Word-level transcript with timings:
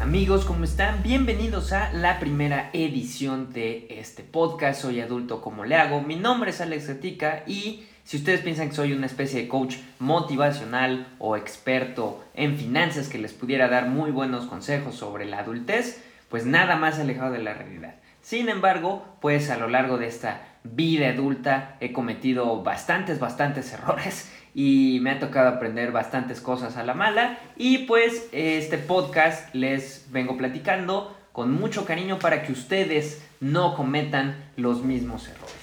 Amigos, 0.00 0.46
¿cómo 0.46 0.64
están? 0.64 1.02
Bienvenidos 1.02 1.74
a 1.74 1.92
la 1.92 2.18
primera 2.18 2.70
edición 2.72 3.52
de 3.52 3.86
este 3.90 4.22
podcast. 4.22 4.80
Soy 4.80 5.02
adulto 5.02 5.42
como 5.42 5.66
le 5.66 5.76
hago. 5.76 6.00
Mi 6.00 6.16
nombre 6.16 6.50
es 6.50 6.62
Alex 6.62 6.88
Gatica 6.88 7.42
y 7.46 7.84
si 8.02 8.16
ustedes 8.16 8.40
piensan 8.40 8.70
que 8.70 8.76
soy 8.76 8.94
una 8.94 9.04
especie 9.04 9.42
de 9.42 9.48
coach 9.48 9.76
motivacional 9.98 11.06
o 11.18 11.36
experto 11.36 12.24
en 12.32 12.56
finanzas 12.56 13.08
que 13.08 13.18
les 13.18 13.34
pudiera 13.34 13.68
dar 13.68 13.88
muy 13.88 14.10
buenos 14.10 14.46
consejos 14.46 14.94
sobre 14.94 15.26
la 15.26 15.40
adultez, 15.40 16.02
pues 16.30 16.46
nada 16.46 16.76
más 16.76 16.98
alejado 16.98 17.32
de 17.32 17.42
la 17.42 17.52
realidad. 17.52 17.96
Sin 18.22 18.48
embargo, 18.48 19.04
pues 19.20 19.50
a 19.50 19.58
lo 19.58 19.68
largo 19.68 19.98
de 19.98 20.06
esta 20.06 20.40
vida 20.62 21.10
adulta 21.10 21.76
he 21.80 21.92
cometido 21.92 22.62
bastantes, 22.62 23.20
bastantes 23.20 23.70
errores 23.74 24.30
y 24.54 24.98
me 25.02 25.10
ha 25.10 25.18
tocado 25.18 25.48
aprender 25.48 25.90
bastantes 25.90 26.40
cosas 26.40 26.76
a 26.76 26.84
la 26.84 26.94
mala 26.94 27.38
y 27.56 27.78
pues 27.78 28.28
este 28.32 28.78
podcast 28.78 29.52
les 29.54 30.06
vengo 30.10 30.36
platicando 30.36 31.14
con 31.32 31.52
mucho 31.52 31.84
cariño 31.84 32.20
para 32.20 32.44
que 32.44 32.52
ustedes 32.52 33.22
no 33.40 33.74
cometan 33.74 34.36
los 34.56 34.82
mismos 34.82 35.28
errores. 35.28 35.54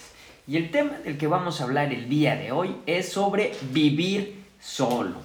Y 0.45 0.57
el 0.57 0.69
tema 0.69 0.97
del 1.05 1.17
que 1.17 1.27
vamos 1.27 1.61
a 1.61 1.63
hablar 1.63 1.93
el 1.93 2.09
día 2.09 2.35
de 2.35 2.51
hoy 2.51 2.75
es 2.85 3.09
sobre 3.09 3.53
vivir 3.71 4.43
solo. 4.59 5.15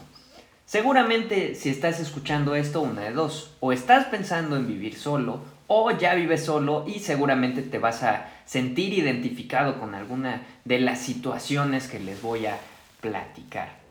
Seguramente 0.64 1.56
si 1.56 1.68
estás 1.68 1.98
escuchando 1.98 2.54
esto, 2.54 2.80
una 2.80 3.02
de 3.02 3.12
dos, 3.12 3.56
o 3.58 3.72
estás 3.72 4.06
pensando 4.06 4.56
en 4.56 4.68
vivir 4.68 4.94
solo, 4.96 5.40
o 5.66 5.90
ya 5.90 6.14
vives 6.14 6.44
solo 6.44 6.84
y 6.86 7.00
seguramente 7.00 7.62
te 7.62 7.78
vas 7.78 8.04
a 8.04 8.28
sentir 8.44 8.92
identificado 8.92 9.80
con 9.80 9.96
alguna 9.96 10.42
de 10.64 10.78
las 10.78 11.00
situaciones 11.00 11.88
que 11.88 11.98
les 11.98 12.22
voy 12.22 12.46
a 12.46 12.56
platicar. 13.06 13.86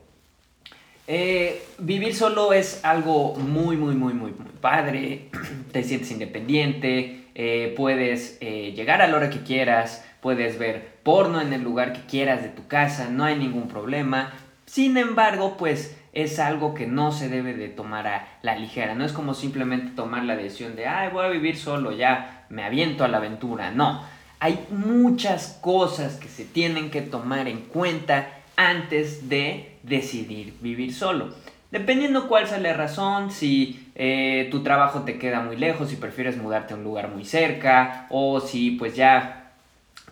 Eh, 1.08 1.64
vivir 1.78 2.14
solo 2.14 2.52
es 2.52 2.84
algo 2.84 3.34
muy, 3.36 3.76
muy, 3.76 3.94
muy, 3.94 4.12
muy, 4.12 4.32
muy 4.32 4.52
padre. 4.60 5.28
Te 5.72 5.82
sientes 5.82 6.10
independiente, 6.10 7.28
eh, 7.34 7.72
puedes 7.76 8.38
eh, 8.40 8.72
llegar 8.74 9.02
a 9.02 9.06
la 9.06 9.16
hora 9.16 9.30
que 9.30 9.42
quieras, 9.42 10.04
puedes 10.20 10.58
ver 10.58 10.96
porno 11.02 11.40
en 11.40 11.52
el 11.52 11.62
lugar 11.62 11.92
que 11.92 12.00
quieras 12.00 12.42
de 12.42 12.48
tu 12.48 12.66
casa, 12.66 13.08
no 13.08 13.24
hay 13.24 13.36
ningún 13.36 13.68
problema. 13.68 14.32
Sin 14.66 14.96
embargo, 14.96 15.56
pues 15.56 15.96
es 16.12 16.38
algo 16.40 16.74
que 16.74 16.86
no 16.86 17.12
se 17.12 17.28
debe 17.28 17.54
de 17.54 17.68
tomar 17.68 18.06
a 18.08 18.26
la 18.42 18.56
ligera. 18.56 18.94
No 18.94 19.04
es 19.04 19.12
como 19.12 19.34
simplemente 19.34 19.92
tomar 19.94 20.24
la 20.24 20.34
decisión 20.34 20.74
de, 20.74 20.88
ay, 20.88 21.10
voy 21.12 21.24
a 21.24 21.28
vivir 21.28 21.56
solo, 21.56 21.92
ya 21.92 22.46
me 22.48 22.64
aviento 22.64 23.04
a 23.04 23.08
la 23.08 23.18
aventura. 23.18 23.70
No, 23.70 24.02
hay 24.40 24.58
muchas 24.70 25.58
cosas 25.60 26.16
que 26.16 26.28
se 26.28 26.44
tienen 26.44 26.90
que 26.90 27.02
tomar 27.02 27.48
en 27.48 27.60
cuenta 27.60 28.28
antes 28.56 29.28
de 29.28 29.76
decidir 29.82 30.54
vivir 30.60 30.94
solo. 30.94 31.34
Dependiendo 31.70 32.28
cuál 32.28 32.46
sea 32.46 32.58
la 32.58 32.72
razón, 32.72 33.30
si 33.30 33.90
eh, 33.94 34.48
tu 34.50 34.62
trabajo 34.62 35.02
te 35.02 35.18
queda 35.18 35.40
muy 35.40 35.56
lejos, 35.56 35.90
si 35.90 35.96
prefieres 35.96 36.36
mudarte 36.36 36.74
a 36.74 36.76
un 36.76 36.84
lugar 36.84 37.08
muy 37.08 37.24
cerca, 37.24 38.06
o 38.08 38.40
si 38.40 38.72
pues 38.72 38.94
ya 38.94 39.52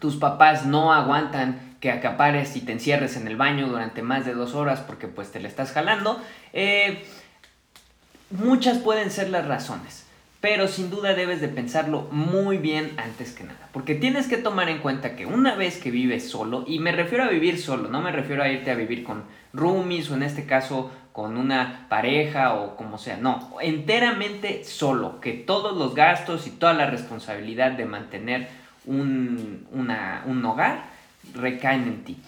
tus 0.01 0.17
papás 0.17 0.67
no 0.67 0.93
aguantan 0.93 1.77
que 1.81 1.91
acapares 1.91 2.57
y 2.57 2.61
te 2.61 2.73
encierres 2.73 3.17
en 3.17 3.29
el 3.29 3.37
baño 3.37 3.69
durante 3.69 4.03
más 4.03 4.25
de 4.25 4.35
dos 4.35 4.55
horas 4.55 4.81
porque 4.81 5.07
pues 5.07 5.31
te 5.31 5.41
le 5.41 5.49
estás 5.49 5.73
jalando. 5.73 6.21
Eh, 6.53 7.05
muchas 8.31 8.79
pueden 8.79 9.11
ser 9.11 9.31
las 9.31 9.47
razones 9.47 10.05
pero 10.45 10.69
sin 10.69 10.91
duda 10.91 11.15
debes 11.15 11.41
de 11.41 11.49
pensarlo 11.49 12.07
muy 12.11 12.59
bien 12.59 12.93
antes 12.99 13.33
que 13.33 13.45
nada, 13.45 13.67
porque 13.73 13.95
tienes 13.95 14.29
que 14.29 14.37
tomar 14.37 14.69
en 14.69 14.77
cuenta 14.77 15.17
que 15.17 15.25
una 15.25 15.55
vez 15.55 15.79
que 15.79 15.91
vives 15.91 16.29
solo, 16.29 16.65
y 16.67 16.81
me 16.81 16.93
refiero 16.93 17.25
a 17.25 17.29
vivir 17.29 17.59
solo, 17.59 17.89
no 17.89 18.03
me 18.03 18.13
refiero 18.13 18.43
a 18.43 18.51
irte 18.51 18.71
a 18.71 18.75
vivir 18.75 19.05
con 19.05 19.25
roomies 19.55 20.11
o 20.11 20.15
en 20.17 20.23
este 20.23 20.45
caso 20.45 20.93
con 21.13 21.39
una 21.39 21.87
pareja 21.89 22.57
o 22.57 22.77
como 22.77 22.99
sea, 22.99 23.17
no, 23.17 23.57
enteramente 23.63 24.65
solo, 24.65 25.19
que 25.19 25.33
todos 25.33 25.79
los 25.79 25.95
gastos 25.95 26.47
y 26.47 26.51
toda 26.51 26.75
la 26.75 26.91
responsabilidad 26.91 27.71
de 27.71 27.87
mantener 27.87 28.49
un, 28.85 29.67
un 29.73 30.45
hogar 30.45 30.85
recaen 31.33 31.85
en 31.85 32.05
ti. 32.05 32.19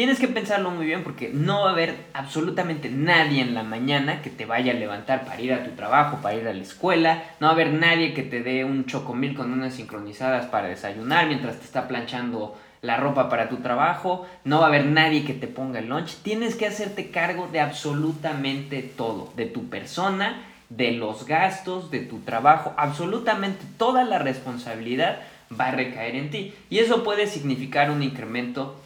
Tienes 0.00 0.18
que 0.18 0.28
pensarlo 0.28 0.70
muy 0.70 0.86
bien 0.86 1.02
porque 1.02 1.28
no 1.30 1.60
va 1.60 1.68
a 1.68 1.72
haber 1.74 1.94
absolutamente 2.14 2.88
nadie 2.88 3.42
en 3.42 3.52
la 3.52 3.64
mañana 3.64 4.22
que 4.22 4.30
te 4.30 4.46
vaya 4.46 4.72
a 4.72 4.74
levantar 4.74 5.26
para 5.26 5.38
ir 5.42 5.52
a 5.52 5.62
tu 5.62 5.72
trabajo, 5.72 6.20
para 6.22 6.36
ir 6.36 6.48
a 6.48 6.54
la 6.54 6.62
escuela. 6.62 7.22
No 7.38 7.48
va 7.48 7.50
a 7.50 7.54
haber 7.54 7.74
nadie 7.74 8.14
que 8.14 8.22
te 8.22 8.42
dé 8.42 8.64
un 8.64 8.86
chocomil 8.86 9.34
con 9.34 9.52
unas 9.52 9.74
sincronizadas 9.74 10.46
para 10.46 10.68
desayunar 10.68 11.26
mientras 11.26 11.58
te 11.58 11.66
está 11.66 11.86
planchando 11.86 12.56
la 12.80 12.96
ropa 12.96 13.28
para 13.28 13.50
tu 13.50 13.58
trabajo. 13.58 14.26
No 14.44 14.60
va 14.60 14.64
a 14.64 14.68
haber 14.68 14.86
nadie 14.86 15.26
que 15.26 15.34
te 15.34 15.48
ponga 15.48 15.80
el 15.80 15.90
lunch. 15.90 16.22
Tienes 16.22 16.54
que 16.54 16.66
hacerte 16.66 17.10
cargo 17.10 17.50
de 17.52 17.60
absolutamente 17.60 18.80
todo, 18.80 19.30
de 19.36 19.44
tu 19.44 19.68
persona, 19.68 20.46
de 20.70 20.92
los 20.92 21.26
gastos, 21.26 21.90
de 21.90 22.00
tu 22.00 22.20
trabajo. 22.20 22.72
Absolutamente 22.78 23.66
toda 23.76 24.04
la 24.04 24.18
responsabilidad 24.18 25.18
va 25.60 25.66
a 25.66 25.72
recaer 25.72 26.16
en 26.16 26.30
ti. 26.30 26.54
Y 26.70 26.78
eso 26.78 27.04
puede 27.04 27.26
significar 27.26 27.90
un 27.90 28.02
incremento 28.02 28.80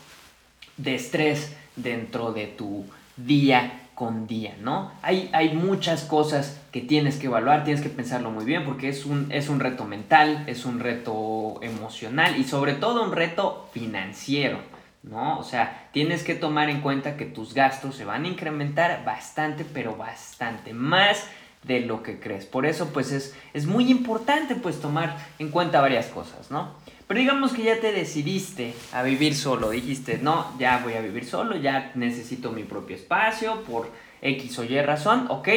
de 0.77 0.95
estrés 0.95 1.57
dentro 1.77 2.33
de 2.33 2.47
tu 2.47 2.85
día 3.17 3.81
con 3.95 4.27
día, 4.27 4.57
¿no? 4.61 4.91
Hay, 5.03 5.31
hay 5.33 5.55
muchas 5.55 6.05
cosas 6.05 6.61
que 6.73 6.81
tienes 6.81 7.17
que 7.17 7.27
evaluar, 7.27 7.65
tienes 7.65 7.83
que 7.83 7.89
pensarlo 7.89 8.31
muy 8.31 8.45
bien 8.45 8.65
porque 8.65 8.89
es 8.89 9.07
un, 9.07 9.31
es 9.31 9.49
un 9.49 9.61
reto 9.61 9.85
mental, 9.85 10.45
es 10.49 10.65
un 10.65 10.81
reto 10.81 11.61
emocional 11.63 12.37
y 12.39 12.45
sobre 12.45 12.75
todo 12.75 13.05
un 13.05 13.13
reto 13.13 13.69
financiero, 13.73 14.59
¿no? 15.05 15.39
O 15.39 15.45
sea, 15.45 15.89
tienes 15.93 16.25
que 16.25 16.35
tomar 16.35 16.71
en 16.71 16.81
cuenta 16.81 17.17
que 17.17 17.25
tus 17.25 17.55
gastos 17.55 17.95
se 17.95 18.05
van 18.05 18.25
a 18.25 18.29
incrementar 18.29 19.05
bastante, 19.05 19.65
pero 19.65 19.97
bastante, 19.97 20.73
más 20.75 21.29
de 21.63 21.81
lo 21.81 22.03
que 22.03 22.19
crees. 22.19 22.47
Por 22.47 22.67
eso, 22.67 22.93
pues 22.93 23.13
es, 23.13 23.35
es 23.55 23.67
muy 23.67 23.91
importante, 23.91 24.55
pues, 24.55 24.81
tomar 24.81 25.17
en 25.39 25.51
cuenta 25.51 25.81
varias 25.81 26.07
cosas, 26.07 26.51
¿no? 26.51 26.75
Pero 27.15 27.23
digamos 27.23 27.53
que 27.53 27.63
ya 27.63 27.79
te 27.79 27.93
decidiste 27.93 28.75
a 28.93 29.05
vivir 29.05 29.37
solo, 29.37 29.71
dijiste, 29.71 30.19
no, 30.19 30.53
ya 30.59 30.79
voy 30.79 30.95
a 30.95 31.01
vivir 31.01 31.25
solo, 31.25 31.55
ya 31.55 31.93
necesito 31.95 32.51
mi 32.51 32.65
propio 32.65 32.97
espacio 32.97 33.63
por 33.63 33.89
X 34.21 34.59
o 34.59 34.65
Y 34.65 34.81
razón, 34.83 35.27
ok, 35.29 35.49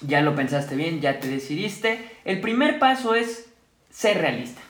ya 0.00 0.22
lo 0.22 0.34
pensaste 0.34 0.74
bien, 0.74 1.00
ya 1.00 1.20
te 1.20 1.28
decidiste. 1.28 2.04
El 2.24 2.40
primer 2.40 2.80
paso 2.80 3.14
es 3.14 3.48
ser 3.92 4.18
realista. 4.18 4.60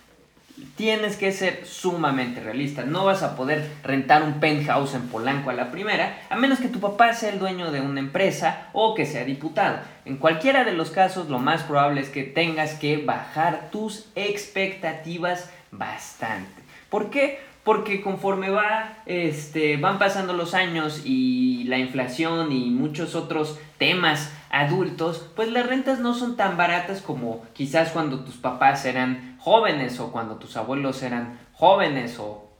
Tienes 0.77 1.17
que 1.17 1.33
ser 1.33 1.65
sumamente 1.65 2.43
realista. 2.43 2.83
No 2.83 3.07
vas 3.07 3.23
a 3.23 3.35
poder 3.35 3.67
rentar 3.83 4.23
un 4.23 4.39
penthouse 4.39 4.93
en 4.93 5.09
Polanco 5.09 5.49
a 5.49 5.55
la 5.55 5.71
primera, 5.71 6.21
a 6.29 6.37
menos 6.37 6.59
que 6.59 6.69
tu 6.69 6.81
papá 6.81 7.15
sea 7.15 7.31
el 7.31 7.39
dueño 7.39 7.71
de 7.71 7.81
una 7.81 8.01
empresa 8.01 8.69
o 8.75 8.95
que 8.95 9.07
sea 9.07 9.25
diputado. 9.25 9.79
En 10.05 10.19
cualquiera 10.19 10.65
de 10.65 10.75
los 10.75 10.91
casos, 10.91 11.31
lo 11.31 11.39
más 11.39 11.63
probable 11.63 12.03
es 12.03 12.11
que 12.11 12.25
tengas 12.25 12.75
que 12.75 12.99
bajar 12.99 13.71
tus 13.71 14.11
expectativas 14.15 15.49
bastante. 15.71 16.63
¿Por 16.89 17.11
qué? 17.11 17.41
Porque 17.65 18.01
conforme 18.01 18.51
va, 18.51 18.97
este, 19.07 19.77
van 19.77 19.99
pasando 19.99 20.33
los 20.33 20.55
años 20.55 21.03
y 21.05 21.65
la 21.65 21.79
inflación 21.79 22.53
y 22.53 22.71
muchos 22.71 23.15
otros 23.15 23.59
temas 23.79 24.33
adultos, 24.51 25.27
pues 25.37 25.51
las 25.51 25.67
rentas 25.67 26.01
no 26.01 26.15
son 26.15 26.37
tan 26.37 26.57
baratas 26.57 27.01
como 27.01 27.45
quizás 27.53 27.91
cuando 27.91 28.21
tus 28.21 28.37
papás 28.37 28.85
eran 28.85 29.37
jóvenes 29.39 30.01
o 30.01 30.11
cuando 30.11 30.37
tus 30.37 30.57
abuelos 30.57 31.03
eran 31.03 31.39
jóvenes 31.53 32.19
o 32.19 32.51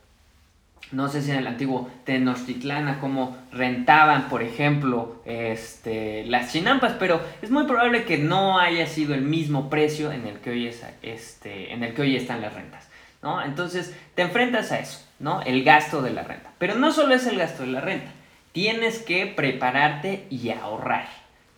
no 0.93 1.09
sé 1.09 1.23
si 1.23 1.31
en 1.31 1.39
el 1.39 1.47
antiguo 1.47 1.89
Tenochtitlán 2.05 2.99
como 2.99 3.37
rentaban, 3.53 4.29
por 4.29 4.43
ejemplo, 4.43 5.23
este, 5.25 6.25
las 6.27 6.53
chinampas, 6.53 6.95
pero 6.99 7.21
es 7.43 7.51
muy 7.51 7.65
probable 7.65 8.05
que 8.05 8.19
no 8.19 8.59
haya 8.59 8.87
sido 8.87 9.15
el 9.15 9.23
mismo 9.23 9.71
precio 9.71 10.11
en 10.11 10.27
el 10.27 10.39
que 10.39 10.51
hoy, 10.51 10.67
es, 10.67 10.85
este, 11.03 11.73
en 11.73 11.85
el 11.85 11.95
que 11.95 12.03
hoy 12.03 12.17
están 12.17 12.41
las 12.41 12.55
rentas. 12.55 12.90
¿No? 13.23 13.43
Entonces 13.43 13.95
te 14.15 14.23
enfrentas 14.23 14.73
a 14.73 14.79
eso, 14.79 15.07
¿no? 15.19 15.43
El 15.43 15.65
gasto 15.65 16.03
de 16.03 16.11
la 16.11 16.23
renta. 16.23 16.51
Pero 16.59 16.75
no 16.75 16.93
solo 16.93 17.15
es 17.15 17.27
el 17.27 17.39
gasto 17.39 17.63
de 17.63 17.73
la 17.73 17.81
renta, 17.81 18.11
tienes 18.53 19.01
que 19.01 19.27
prepararte 19.27 20.27
y 20.31 20.51
ahorrar, 20.51 21.09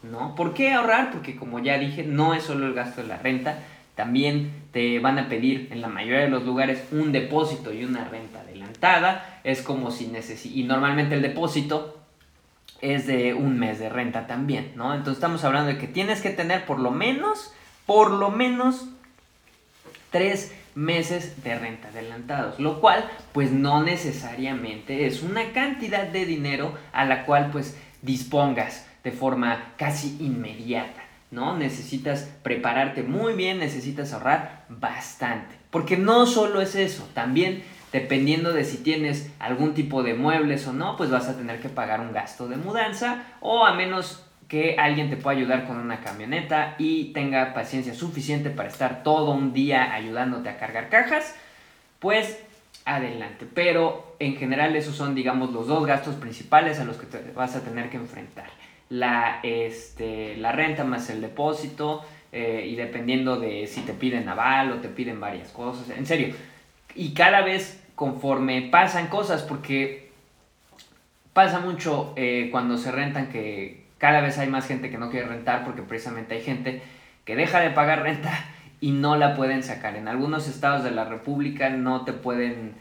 ¿no? 0.03 0.35
¿Por 0.35 0.55
qué 0.55 0.73
ahorrar? 0.73 1.11
Porque 1.13 1.37
como 1.37 1.59
ya 1.59 1.79
dije, 1.79 2.03
no 2.03 2.35
es 2.35 2.45
solo 2.45 2.67
el 2.67 2.75
gasto 2.75 3.03
de 3.03 3.09
la 3.09 3.19
renta, 3.19 3.59
también 3.95 4.53
te 4.73 4.99
van 5.01 5.19
a 5.19 5.29
pedir 5.29 5.69
en 5.71 5.83
la 5.83 5.89
mayoría 5.89 6.21
de 6.21 6.31
los 6.31 6.45
lugares 6.45 6.83
un 6.93 7.13
depósito 7.13 7.73
y 7.73 7.85
una 7.85 8.05
renta 8.05 8.41
adelantada. 8.41 9.41
Es 9.45 9.61
como 9.63 9.91
si 9.91 10.07
necesitas, 10.07 10.57
y 10.57 10.65
normalmente 10.65 11.15
el 11.15 11.23
depósito 11.23 11.99
es 12.81 13.07
de 13.07 13.35
un 13.35 13.59
mes 13.59 13.79
de 13.79 13.89
renta 13.89 14.27
también, 14.27 14.73
¿no? 14.75 14.93
Entonces 14.95 15.19
estamos 15.19 15.45
hablando 15.45 15.69
de 15.73 15.79
que 15.79 15.87
tienes 15.87 16.21
que 16.21 16.31
tener 16.31 16.65
por 16.65 16.81
lo 16.81 16.91
menos, 16.91 17.53
por 17.87 18.11
lo 18.11 18.31
menos 18.31 18.87
tres 20.11 20.53
meses 20.75 21.43
de 21.43 21.59
renta 21.59 21.89
adelantados, 21.89 22.59
lo 22.59 22.81
cual 22.81 23.05
pues 23.33 23.51
no 23.51 23.83
necesariamente 23.83 25.07
es 25.07 25.23
una 25.23 25.53
cantidad 25.53 26.07
de 26.07 26.25
dinero 26.25 26.75
a 26.93 27.05
la 27.05 27.25
cual 27.25 27.51
pues 27.51 27.77
dispongas 28.03 28.87
de 29.05 29.13
forma 29.13 29.73
casi 29.77 30.17
inmediata, 30.21 31.03
¿no? 31.31 31.57
Necesitas 31.57 32.31
prepararte 32.43 33.03
muy 33.03 33.35
bien, 33.35 33.59
necesitas 33.59 34.13
ahorrar 34.13 34.65
bastante, 34.69 35.55
porque 35.71 35.97
no 35.97 36.27
solo 36.27 36.61
es 36.61 36.75
eso, 36.75 37.09
también 37.15 37.63
dependiendo 37.93 38.53
de 38.53 38.65
si 38.65 38.79
tienes 38.79 39.31
algún 39.39 39.75
tipo 39.75 40.03
de 40.03 40.15
muebles 40.15 40.67
o 40.67 40.73
no, 40.73 40.97
pues 40.97 41.11
vas 41.11 41.29
a 41.29 41.37
tener 41.37 41.61
que 41.61 41.69
pagar 41.69 42.01
un 42.01 42.13
gasto 42.13 42.49
de 42.49 42.57
mudanza 42.57 43.25
o 43.41 43.67
a 43.67 43.75
menos 43.75 44.25
que 44.53 44.77
alguien 44.79 45.09
te 45.09 45.17
pueda 45.17 45.39
ayudar 45.39 45.67
con 45.67 45.79
una 45.79 46.01
camioneta 46.01 46.75
y 46.77 47.15
tenga 47.15 47.55
paciencia 47.55 47.95
suficiente 47.95 48.51
para 48.51 48.69
estar 48.69 49.03
todo 49.03 49.31
un 49.31 49.55
día 49.55 49.95
ayudándote 49.95 50.51
a 50.51 50.59
cargar 50.59 50.91
cajas, 50.91 51.35
pues 52.01 52.39
adelante. 52.85 53.47
Pero 53.55 54.15
en 54.19 54.37
general 54.37 54.77
esos 54.77 54.95
son, 54.95 55.15
digamos, 55.15 55.53
los 55.53 55.69
dos 55.69 55.87
gastos 55.87 56.17
principales 56.17 56.79
a 56.81 56.85
los 56.85 56.99
que 56.99 57.07
te 57.07 57.33
vas 57.33 57.57
a 57.57 57.65
tener 57.65 57.89
que 57.89 57.97
enfrentar. 57.97 58.51
La, 58.91 59.41
este, 59.43 60.37
la 60.37 60.53
renta 60.53 60.85
más 60.85 61.09
el 61.09 61.23
depósito 61.23 62.05
eh, 62.31 62.67
y 62.71 62.77
dependiendo 62.77 63.41
de 63.41 63.67
si 63.67 63.81
te 63.81 63.95
piden 63.95 64.29
aval 64.29 64.73
o 64.73 64.77
te 64.83 64.91
piden 64.91 65.19
varias 65.19 65.49
cosas. 65.49 65.89
En 65.97 66.05
serio. 66.05 66.35
Y 66.95 67.15
cada 67.15 67.41
vez 67.41 67.83
conforme 67.95 68.69
pasan 68.71 69.07
cosas, 69.07 69.45
porque 69.45 70.11
pasa 71.33 71.59
mucho 71.59 72.13
eh, 72.17 72.51
cuando 72.53 72.77
se 72.77 72.93
rentan 72.93 73.31
que 73.31 73.82
cada 74.03 74.21
vez 74.21 74.37
hay 74.39 74.49
más 74.49 74.67
gente 74.67 74.91
que 74.91 74.99
no 74.99 75.11
quiere 75.11 75.29
rentar 75.29 75.65
porque 75.65 75.81
precisamente 75.81 76.35
hay 76.35 76.41
gente 76.43 76.83
que 77.25 77.37
deja 77.37 77.61
de 77.61 77.71
pagar 77.71 78.03
renta 78.03 78.33
y 78.81 78.91
no 78.91 79.15
la 79.15 79.37
pueden 79.37 79.63
sacar. 79.63 79.95
En 79.95 80.09
algunos 80.09 80.49
estados 80.49 80.83
de 80.83 80.91
la 80.91 81.05
República 81.05 81.71
no 81.71 82.05
te 82.05 82.13
pueden 82.13 82.75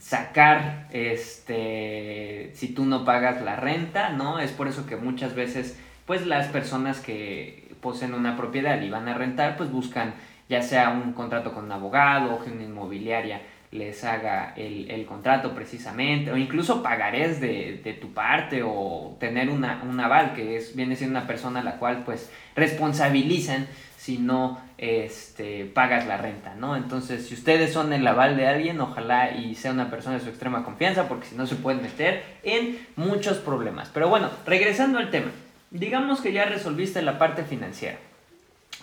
sacar 0.00 0.88
este 0.90 2.50
si 2.54 2.74
tú 2.74 2.84
no 2.84 3.04
pagas 3.04 3.42
la 3.42 3.54
renta, 3.54 4.08
¿no? 4.08 4.40
Es 4.40 4.50
por 4.50 4.66
eso 4.66 4.86
que 4.86 4.96
muchas 4.96 5.36
veces 5.36 5.78
pues 6.04 6.26
las 6.26 6.48
personas 6.48 6.98
que 6.98 7.72
poseen 7.80 8.12
una 8.12 8.36
propiedad 8.36 8.82
y 8.82 8.90
van 8.90 9.06
a 9.06 9.14
rentar 9.14 9.56
pues 9.56 9.70
buscan 9.70 10.14
ya 10.48 10.62
sea 10.62 10.90
un 10.90 11.12
contrato 11.12 11.52
con 11.52 11.66
un 11.66 11.72
abogado 11.72 12.34
o 12.34 12.44
que 12.44 12.50
una 12.50 12.64
inmobiliaria 12.64 13.40
les 13.76 14.02
haga 14.04 14.54
el, 14.56 15.04
contrato 15.06 15.54
precisamente, 15.54 16.32
o 16.32 16.36
incluso 16.36 16.82
pagarés 16.82 17.40
de, 17.40 17.80
de 17.82 17.94
tu 17.94 18.12
parte, 18.12 18.62
o 18.64 19.16
tener 19.20 19.50
una, 19.50 19.82
un 19.88 19.98
aval, 20.00 20.34
que 20.34 20.56
es, 20.56 20.74
viene 20.74 20.96
siendo 20.96 21.18
una 21.18 21.26
persona 21.26 21.60
a 21.60 21.64
la 21.64 21.76
cual 21.76 22.02
pues 22.04 22.30
responsabilizan 22.54 23.66
si 23.96 24.18
no 24.18 24.60
este, 24.78 25.64
pagas 25.64 26.06
la 26.06 26.16
renta, 26.16 26.54
¿no? 26.54 26.76
Entonces, 26.76 27.26
si 27.26 27.34
ustedes 27.34 27.72
son 27.72 27.92
el 27.92 28.06
aval 28.06 28.36
de 28.36 28.46
alguien, 28.46 28.80
ojalá 28.80 29.32
y 29.32 29.54
sea 29.54 29.72
una 29.72 29.90
persona 29.90 30.16
de 30.16 30.22
su 30.22 30.28
extrema 30.28 30.64
confianza, 30.64 31.08
porque 31.08 31.26
si 31.26 31.34
no 31.34 31.46
se 31.46 31.56
pueden 31.56 31.82
meter 31.82 32.22
en 32.42 32.78
muchos 32.94 33.38
problemas. 33.38 33.90
Pero 33.92 34.08
bueno, 34.08 34.30
regresando 34.46 34.98
al 34.98 35.10
tema, 35.10 35.30
digamos 35.70 36.20
que 36.20 36.32
ya 36.32 36.44
resolviste 36.44 37.02
la 37.02 37.18
parte 37.18 37.42
financiera 37.42 37.98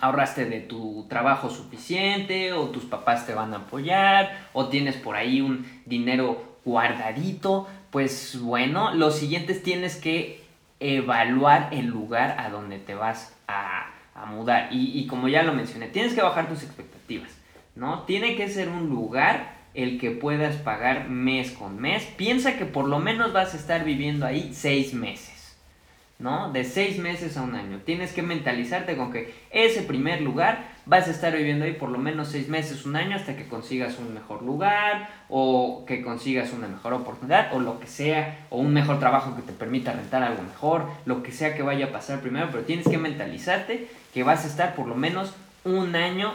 ahorraste 0.01 0.45
de 0.45 0.59
tu 0.59 1.05
trabajo 1.09 1.49
suficiente 1.49 2.53
o 2.53 2.69
tus 2.69 2.85
papás 2.85 3.25
te 3.25 3.33
van 3.33 3.53
a 3.53 3.57
apoyar 3.57 4.47
o 4.53 4.67
tienes 4.67 4.95
por 4.97 5.15
ahí 5.15 5.41
un 5.41 5.65
dinero 5.85 6.57
guardadito, 6.65 7.67
pues 7.91 8.39
bueno, 8.41 8.93
lo 8.93 9.11
siguiente 9.11 9.53
es 9.53 9.63
tienes 9.63 9.95
que 9.95 10.43
evaluar 10.79 11.69
el 11.71 11.87
lugar 11.87 12.35
a 12.39 12.49
donde 12.49 12.79
te 12.79 12.95
vas 12.95 13.35
a, 13.47 13.89
mudar. 14.27 14.69
Y, 14.71 14.97
y, 14.97 15.07
como 15.07 15.27
ya 15.27 15.43
lo 15.43 15.53
mencioné, 15.53 15.87
tienes 15.87 16.13
que 16.13 16.21
bajar 16.21 16.47
tus 16.47 16.63
expectativas, 16.63 17.29
¿no? 17.75 18.03
Tiene 18.03 18.35
que 18.35 18.47
ser 18.47 18.69
un 18.69 18.87
lugar 18.87 19.53
el 19.73 19.99
que 19.99 20.11
puedas 20.11 20.55
pagar 20.57 21.09
mes 21.09 21.51
con 21.51 21.79
mes. 21.79 22.03
Piensa 22.15 22.57
que 22.57 22.65
por 22.65 22.87
lo 22.87 22.99
menos 22.99 23.33
vas 23.33 23.53
a 23.53 23.57
estar 23.57 23.83
viviendo 23.83 24.25
ahí 24.25 24.51
seis 24.53 24.93
meses. 24.93 25.32
¿No? 26.23 26.53
De 26.53 26.63
seis 26.63 26.97
meses 26.97 27.35
a 27.35 27.41
un 27.41 27.53
año. 27.53 27.81
Tienes 27.85 28.13
que 28.13 28.21
mentalizarte 28.21 28.95
con 28.95 29.11
que 29.11 29.33
ese 29.51 29.81
primer 29.81 30.21
lugar 30.21 30.69
vas 30.85 31.09
a 31.09 31.11
estar 31.11 31.35
viviendo 31.35 31.65
ahí 31.65 31.73
por 31.73 31.89
lo 31.89 31.97
menos 31.97 32.29
seis 32.29 32.47
meses, 32.47 32.85
un 32.85 32.95
año, 32.95 33.17
hasta 33.17 33.35
que 33.35 33.45
consigas 33.45 33.99
un 33.99 34.13
mejor 34.13 34.41
lugar 34.41 35.09
o 35.27 35.83
que 35.85 36.01
consigas 36.01 36.53
una 36.53 36.69
mejor 36.69 36.93
oportunidad 36.93 37.53
o 37.53 37.59
lo 37.59 37.77
que 37.77 37.87
sea, 37.87 38.45
o 38.49 38.59
un 38.59 38.73
mejor 38.73 38.99
trabajo 38.99 39.35
que 39.35 39.41
te 39.41 39.51
permita 39.51 39.91
rentar 39.91 40.23
algo 40.23 40.41
mejor, 40.43 40.85
lo 41.05 41.23
que 41.23 41.33
sea 41.33 41.55
que 41.55 41.61
vaya 41.61 41.87
a 41.87 41.91
pasar 41.91 42.21
primero, 42.21 42.47
pero 42.51 42.63
tienes 42.63 42.87
que 42.87 42.97
mentalizarte 42.97 43.89
que 44.13 44.23
vas 44.23 44.45
a 44.45 44.47
estar 44.47 44.75
por 44.75 44.87
lo 44.87 44.95
menos 44.95 45.33
un 45.65 45.93
año 45.95 46.33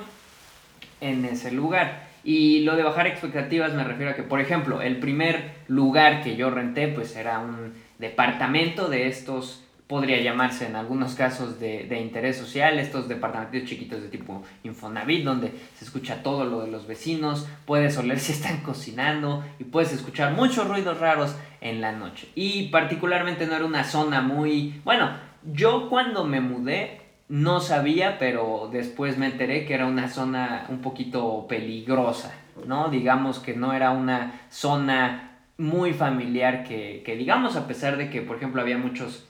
en 1.00 1.24
ese 1.24 1.50
lugar. 1.50 2.06
Y 2.24 2.60
lo 2.64 2.76
de 2.76 2.82
bajar 2.82 3.06
expectativas 3.06 3.72
me 3.72 3.84
refiero 3.84 4.10
a 4.10 4.14
que, 4.14 4.22
por 4.22 4.40
ejemplo, 4.40 4.82
el 4.82 4.98
primer 4.98 5.52
lugar 5.66 6.22
que 6.22 6.36
yo 6.36 6.50
renté 6.50 6.88
pues 6.88 7.16
era 7.16 7.38
un 7.38 7.72
departamento 7.98 8.88
de 8.88 9.08
estos 9.08 9.64
podría 9.88 10.20
llamarse 10.20 10.66
en 10.66 10.76
algunos 10.76 11.14
casos 11.14 11.58
de, 11.58 11.84
de, 11.84 11.98
interés 11.98 12.36
social, 12.36 12.78
estos 12.78 13.08
departamentos 13.08 13.64
chiquitos 13.68 14.02
de 14.02 14.08
tipo 14.08 14.42
Infonavit, 14.62 15.24
donde 15.24 15.50
se 15.76 15.86
escucha 15.86 16.22
todo 16.22 16.44
lo 16.44 16.60
de 16.60 16.70
los 16.70 16.86
vecinos, 16.86 17.48
puedes 17.64 17.96
oler 17.96 18.20
si 18.20 18.32
están 18.32 18.58
cocinando 18.58 19.42
y 19.58 19.64
puedes 19.64 19.92
escuchar 19.92 20.34
muchos 20.34 20.68
ruidos 20.68 21.00
raros 21.00 21.34
en 21.62 21.80
la 21.80 21.92
noche. 21.92 22.28
Y 22.34 22.68
particularmente 22.68 23.46
no 23.46 23.56
era 23.56 23.64
una 23.64 23.82
zona 23.82 24.20
muy... 24.20 24.80
Bueno, 24.84 25.10
yo 25.52 25.88
cuando 25.88 26.24
me 26.24 26.40
mudé 26.40 27.00
no 27.30 27.60
sabía, 27.60 28.18
pero 28.18 28.68
después 28.70 29.16
me 29.16 29.26
enteré 29.26 29.64
que 29.64 29.74
era 29.74 29.86
una 29.86 30.08
zona 30.08 30.66
un 30.68 30.80
poquito 30.80 31.46
peligrosa, 31.48 32.34
¿no? 32.66 32.88
Digamos 32.88 33.38
que 33.38 33.54
no 33.54 33.72
era 33.72 33.90
una 33.90 34.40
zona 34.50 35.38
muy 35.56 35.92
familiar 35.92 36.64
que, 36.64 37.02
que 37.04 37.16
digamos, 37.16 37.56
a 37.56 37.66
pesar 37.66 37.96
de 37.96 38.10
que, 38.10 38.22
por 38.22 38.36
ejemplo, 38.36 38.62
había 38.62 38.78
muchos 38.78 39.27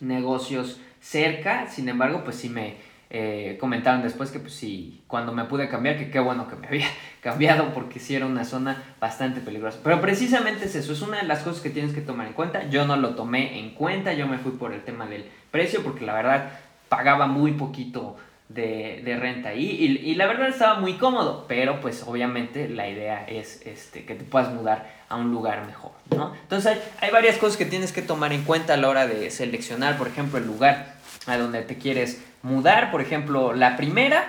negocios 0.00 0.80
cerca, 1.00 1.68
sin 1.68 1.88
embargo, 1.88 2.24
pues 2.24 2.36
sí 2.36 2.48
me 2.48 2.76
eh, 3.10 3.58
comentaron 3.60 4.02
después 4.02 4.30
que 4.30 4.40
pues 4.40 4.54
sí, 4.54 5.02
cuando 5.06 5.32
me 5.32 5.44
pude 5.44 5.68
cambiar, 5.68 5.98
que 5.98 6.10
qué 6.10 6.18
bueno 6.18 6.48
que 6.48 6.56
me 6.56 6.66
había 6.68 6.88
cambiado 7.20 7.72
porque 7.72 8.00
sí 8.00 8.14
era 8.14 8.26
una 8.26 8.44
zona 8.44 8.82
bastante 9.00 9.40
peligrosa. 9.40 9.78
Pero 9.84 10.00
precisamente 10.00 10.64
es 10.64 10.74
eso, 10.74 10.92
es 10.92 11.02
una 11.02 11.18
de 11.18 11.26
las 11.28 11.42
cosas 11.42 11.62
que 11.62 11.70
tienes 11.70 11.94
que 11.94 12.00
tomar 12.00 12.26
en 12.26 12.32
cuenta. 12.32 12.68
Yo 12.70 12.86
no 12.86 12.96
lo 12.96 13.10
tomé 13.10 13.60
en 13.60 13.70
cuenta, 13.74 14.14
yo 14.14 14.26
me 14.26 14.38
fui 14.38 14.52
por 14.52 14.72
el 14.72 14.82
tema 14.82 15.06
del 15.06 15.26
precio 15.50 15.82
porque 15.82 16.04
la 16.04 16.14
verdad 16.14 16.50
pagaba 16.88 17.26
muy 17.26 17.52
poquito 17.52 18.16
de, 18.48 19.16
renta 19.18 19.50
ahí 19.50 19.64
y, 19.64 20.10
y, 20.10 20.14
la 20.14 20.26
verdad 20.26 20.48
estaba 20.48 20.78
muy 20.78 20.94
cómodo, 20.94 21.46
pero 21.48 21.80
pues 21.80 22.02
obviamente 22.06 22.68
la 22.68 22.88
idea 22.88 23.24
es 23.26 23.62
este, 23.64 24.04
que 24.04 24.14
te 24.14 24.24
puedas 24.24 24.52
mudar 24.52 24.90
a 25.08 25.16
un 25.16 25.30
lugar 25.30 25.66
mejor, 25.66 25.92
¿no? 26.14 26.34
Entonces 26.42 26.72
hay, 26.72 26.82
hay 27.00 27.10
varias 27.10 27.38
cosas 27.38 27.56
que 27.56 27.64
tienes 27.64 27.92
que 27.92 28.02
tomar 28.02 28.32
en 28.32 28.44
cuenta 28.44 28.74
a 28.74 28.76
la 28.76 28.88
hora 28.88 29.06
de 29.06 29.30
seleccionar, 29.30 29.96
por 29.96 30.08
ejemplo, 30.08 30.38
el 30.38 30.46
lugar 30.46 30.94
a 31.26 31.36
donde 31.36 31.62
te 31.62 31.76
quieres 31.76 32.22
mudar. 32.42 32.90
Por 32.90 33.00
ejemplo, 33.00 33.52
la 33.54 33.76
primera 33.76 34.24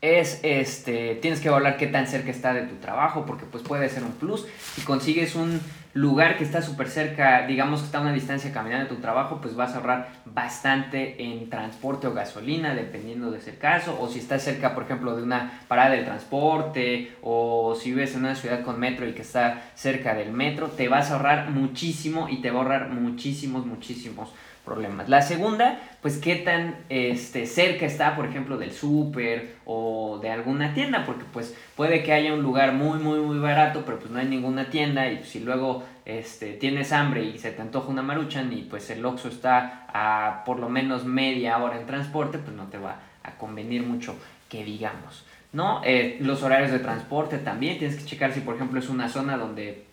es, 0.00 0.40
este, 0.42 1.16
tienes 1.16 1.40
que 1.40 1.48
evaluar 1.48 1.76
qué 1.76 1.86
tan 1.86 2.06
cerca 2.06 2.30
está 2.30 2.54
de 2.54 2.62
tu 2.62 2.76
trabajo, 2.76 3.26
porque 3.26 3.44
pues 3.44 3.62
puede 3.62 3.88
ser 3.88 4.02
un 4.02 4.12
plus. 4.12 4.46
Si 4.74 4.82
consigues 4.82 5.34
un 5.34 5.60
lugar 5.92 6.36
que 6.36 6.44
está 6.44 6.62
súper 6.62 6.88
cerca, 6.88 7.46
digamos 7.46 7.80
que 7.80 7.86
está 7.86 7.98
a 7.98 8.02
una 8.02 8.12
distancia 8.12 8.52
caminando 8.52 8.88
de 8.88 8.94
tu 8.94 9.00
trabajo, 9.00 9.40
pues 9.40 9.56
vas 9.56 9.72
a 9.72 9.76
ahorrar 9.76 10.08
bastante 10.24 11.22
en 11.22 11.50
transporte 11.50 12.06
o 12.06 12.14
gasolina, 12.14 12.74
dependiendo 12.74 13.30
de 13.30 13.38
ese 13.38 13.56
caso. 13.56 13.98
O 14.00 14.08
si 14.08 14.20
estás 14.20 14.42
cerca, 14.42 14.74
por 14.74 14.84
ejemplo, 14.84 15.16
de 15.16 15.22
una 15.22 15.60
parada 15.68 15.90
de 15.90 16.02
transporte, 16.02 17.12
o 17.22 17.74
si 17.74 17.90
vives 17.90 18.14
en 18.14 18.20
una 18.20 18.34
ciudad 18.34 18.62
con 18.62 18.78
metro 18.78 19.08
y 19.08 19.12
que 19.12 19.22
está 19.22 19.62
cerca 19.74 20.14
del 20.14 20.32
metro, 20.32 20.68
te 20.68 20.88
vas 20.88 21.10
a 21.10 21.14
ahorrar 21.14 21.50
muchísimo 21.50 22.28
y 22.28 22.40
te 22.40 22.50
va 22.50 22.60
a 22.60 22.62
ahorrar 22.62 22.90
muchísimos, 22.90 23.66
muchísimos 23.66 24.32
problemas. 24.64 25.08
La 25.08 25.22
segunda, 25.22 25.80
pues 26.02 26.18
qué 26.18 26.36
tan 26.36 26.76
este, 26.88 27.46
cerca 27.46 27.86
está, 27.86 28.16
por 28.16 28.26
ejemplo, 28.26 28.58
del 28.58 28.72
súper 28.72 29.56
o 29.64 30.18
de 30.22 30.30
alguna 30.30 30.74
tienda, 30.74 31.04
porque 31.06 31.24
pues 31.32 31.54
puede 31.76 32.02
que 32.02 32.12
haya 32.12 32.32
un 32.34 32.42
lugar 32.42 32.72
muy, 32.72 32.98
muy, 32.98 33.20
muy 33.20 33.38
barato, 33.38 33.82
pero 33.84 33.98
pues 33.98 34.10
no 34.10 34.18
hay 34.18 34.26
ninguna 34.26 34.70
tienda 34.70 35.10
y 35.10 35.24
si 35.24 35.40
luego 35.40 35.84
este, 36.04 36.52
tienes 36.52 36.92
hambre 36.92 37.24
y 37.24 37.38
se 37.38 37.52
te 37.52 37.62
antoja 37.62 37.88
una 37.88 38.02
maruchan 38.02 38.52
y 38.52 38.62
pues 38.62 38.90
el 38.90 39.04
Oxxo 39.04 39.28
está 39.28 39.86
a 39.92 40.44
por 40.44 40.58
lo 40.58 40.68
menos 40.68 41.04
media 41.04 41.58
hora 41.58 41.80
en 41.80 41.86
transporte, 41.86 42.38
pues 42.38 42.56
no 42.56 42.64
te 42.64 42.78
va 42.78 42.96
a 43.22 43.32
convenir 43.32 43.82
mucho 43.82 44.16
que 44.48 44.64
digamos. 44.64 45.24
¿no? 45.52 45.82
Eh, 45.84 46.18
los 46.20 46.42
horarios 46.42 46.70
de 46.70 46.78
transporte 46.78 47.38
también, 47.38 47.78
tienes 47.78 47.96
que 47.96 48.04
checar 48.04 48.32
si 48.32 48.40
por 48.40 48.54
ejemplo 48.54 48.78
es 48.78 48.88
una 48.88 49.08
zona 49.08 49.36
donde 49.36 49.89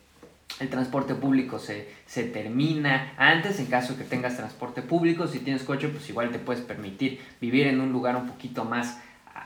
el 0.60 0.70
transporte 0.70 1.13
público 1.13 1.60
se, 1.60 1.89
se, 2.06 2.24
termina 2.24 3.13
antes 3.18 3.60
en 3.60 3.68
caso 3.68 3.98
que 3.98 4.04
tengas 4.04 4.38
transporte 4.38 4.82
público. 4.82 5.27
Si 5.27 5.39
tienes 5.39 5.63
coche, 5.63 5.88
pues 5.88 6.10
igual 6.10 6.32
te 6.32 6.39
puedes 6.39 6.63
permitir 6.63 7.22
vivir 7.39 7.68
en 7.68 7.80
un 7.80 7.92
lugar 7.92 8.16
un 8.16 8.27
poquito 8.27 8.66
más 8.66 8.98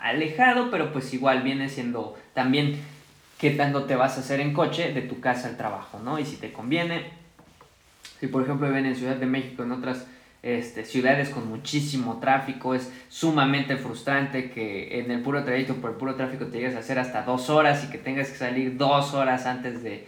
alejado, 0.02 0.72
pero 0.72 0.94
pues 0.94 1.14
igual 1.14 1.44
viene 1.44 1.70
siendo 1.70 2.18
también 2.34 2.80
qué 3.38 3.52
tanto 3.52 3.84
te 3.86 3.96
vas 3.96 4.18
a 4.18 4.22
hacer 4.22 4.40
en 4.40 4.54
coche 4.54 4.94
de 4.94 5.02
tu 5.02 5.20
casa 5.20 5.48
al 5.48 5.58
trabajo, 5.58 6.00
¿no? 6.00 6.20
Y 6.20 6.26
si 6.26 6.38
te 6.38 6.54
conviene, 6.54 7.10
si 8.20 8.28
por 8.28 8.44
ejemplo 8.44 8.68
viven 8.68 8.86
en 8.86 8.96
Ciudad 8.96 9.16
de 9.16 9.26
México, 9.26 9.64
en 9.64 9.72
otras 9.72 10.06
este, 10.44 10.86
ciudades 10.86 11.30
con 11.30 11.50
muchísimo 11.50 12.20
tráfico, 12.20 12.74
es 12.74 12.92
sumamente 13.10 13.78
frustrante 13.78 14.50
que 14.52 15.00
en 15.00 15.12
el 15.12 15.22
puro 15.22 15.44
trayecto 15.44 15.76
por 15.76 15.92
el 15.92 15.98
puro 15.98 16.16
tráfico 16.16 16.46
te 16.46 16.60
llegues 16.60 16.76
a 16.76 16.80
hacer 16.80 17.00
hasta 17.00 17.24
dos 17.24 17.50
horas 17.50 17.84
y 17.84 17.92
que 17.92 17.98
tengas 17.98 18.30
que 18.30 18.38
salir 18.38 18.78
dos 18.78 19.14
horas 19.14 19.46
antes 19.46 19.84
de 19.84 20.08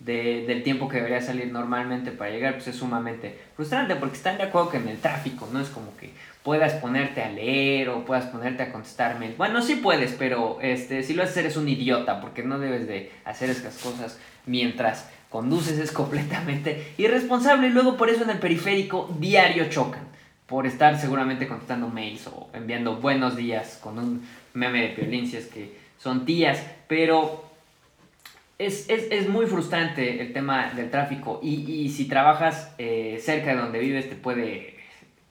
de, 0.00 0.44
del 0.46 0.62
tiempo 0.62 0.88
que 0.88 0.96
debería 0.96 1.20
salir 1.20 1.50
normalmente 1.50 2.10
para 2.10 2.30
llegar, 2.30 2.54
pues 2.54 2.68
es 2.68 2.76
sumamente 2.76 3.38
frustrante 3.56 3.96
porque 3.96 4.16
están 4.16 4.36
de 4.36 4.44
acuerdo 4.44 4.70
que 4.70 4.76
en 4.76 4.88
el 4.88 4.98
tráfico 4.98 5.48
no 5.52 5.60
es 5.60 5.68
como 5.68 5.96
que 5.96 6.10
puedas 6.42 6.74
ponerte 6.74 7.22
a 7.22 7.30
leer 7.30 7.88
o 7.88 8.04
puedas 8.04 8.26
ponerte 8.26 8.62
a 8.62 8.72
contestar 8.72 9.18
mail. 9.18 9.34
Bueno, 9.38 9.62
sí 9.62 9.76
puedes, 9.76 10.12
pero 10.12 10.58
este, 10.60 11.02
si 11.02 11.14
lo 11.14 11.22
haces 11.22 11.38
eres 11.38 11.56
un 11.56 11.68
idiota 11.68 12.20
porque 12.20 12.42
no 12.42 12.58
debes 12.58 12.86
de 12.86 13.10
hacer 13.24 13.48
esas 13.48 13.78
cosas 13.78 14.18
mientras 14.44 15.08
conduces, 15.30 15.78
es 15.78 15.90
completamente 15.90 16.92
irresponsable 16.98 17.68
y 17.68 17.70
luego 17.70 17.96
por 17.96 18.10
eso 18.10 18.24
en 18.24 18.30
el 18.30 18.38
periférico 18.38 19.10
diario 19.18 19.68
chocan. 19.70 20.04
por 20.46 20.66
estar 20.66 21.00
seguramente 21.00 21.48
contestando 21.48 21.88
mails 21.88 22.26
o 22.26 22.50
enviando 22.52 22.96
buenos 22.96 23.34
días 23.34 23.78
con 23.82 23.98
un 23.98 24.28
meme 24.52 24.82
de 24.82 24.88
piolincias 24.88 25.46
que 25.46 25.74
son 25.98 26.26
tías, 26.26 26.62
pero 26.86 27.53
es, 28.58 29.28
muy 29.28 29.46
frustrante 29.46 30.20
el 30.20 30.32
tema 30.32 30.72
del 30.74 30.90
tráfico 30.90 31.40
y, 31.42 31.88
si 31.90 32.06
trabajas 32.06 32.72
eh, 32.78 33.20
cerca 33.22 33.54
de 33.54 33.60
donde 33.60 33.78
vives 33.78 34.08
te 34.08 34.16
puede, 34.16 34.76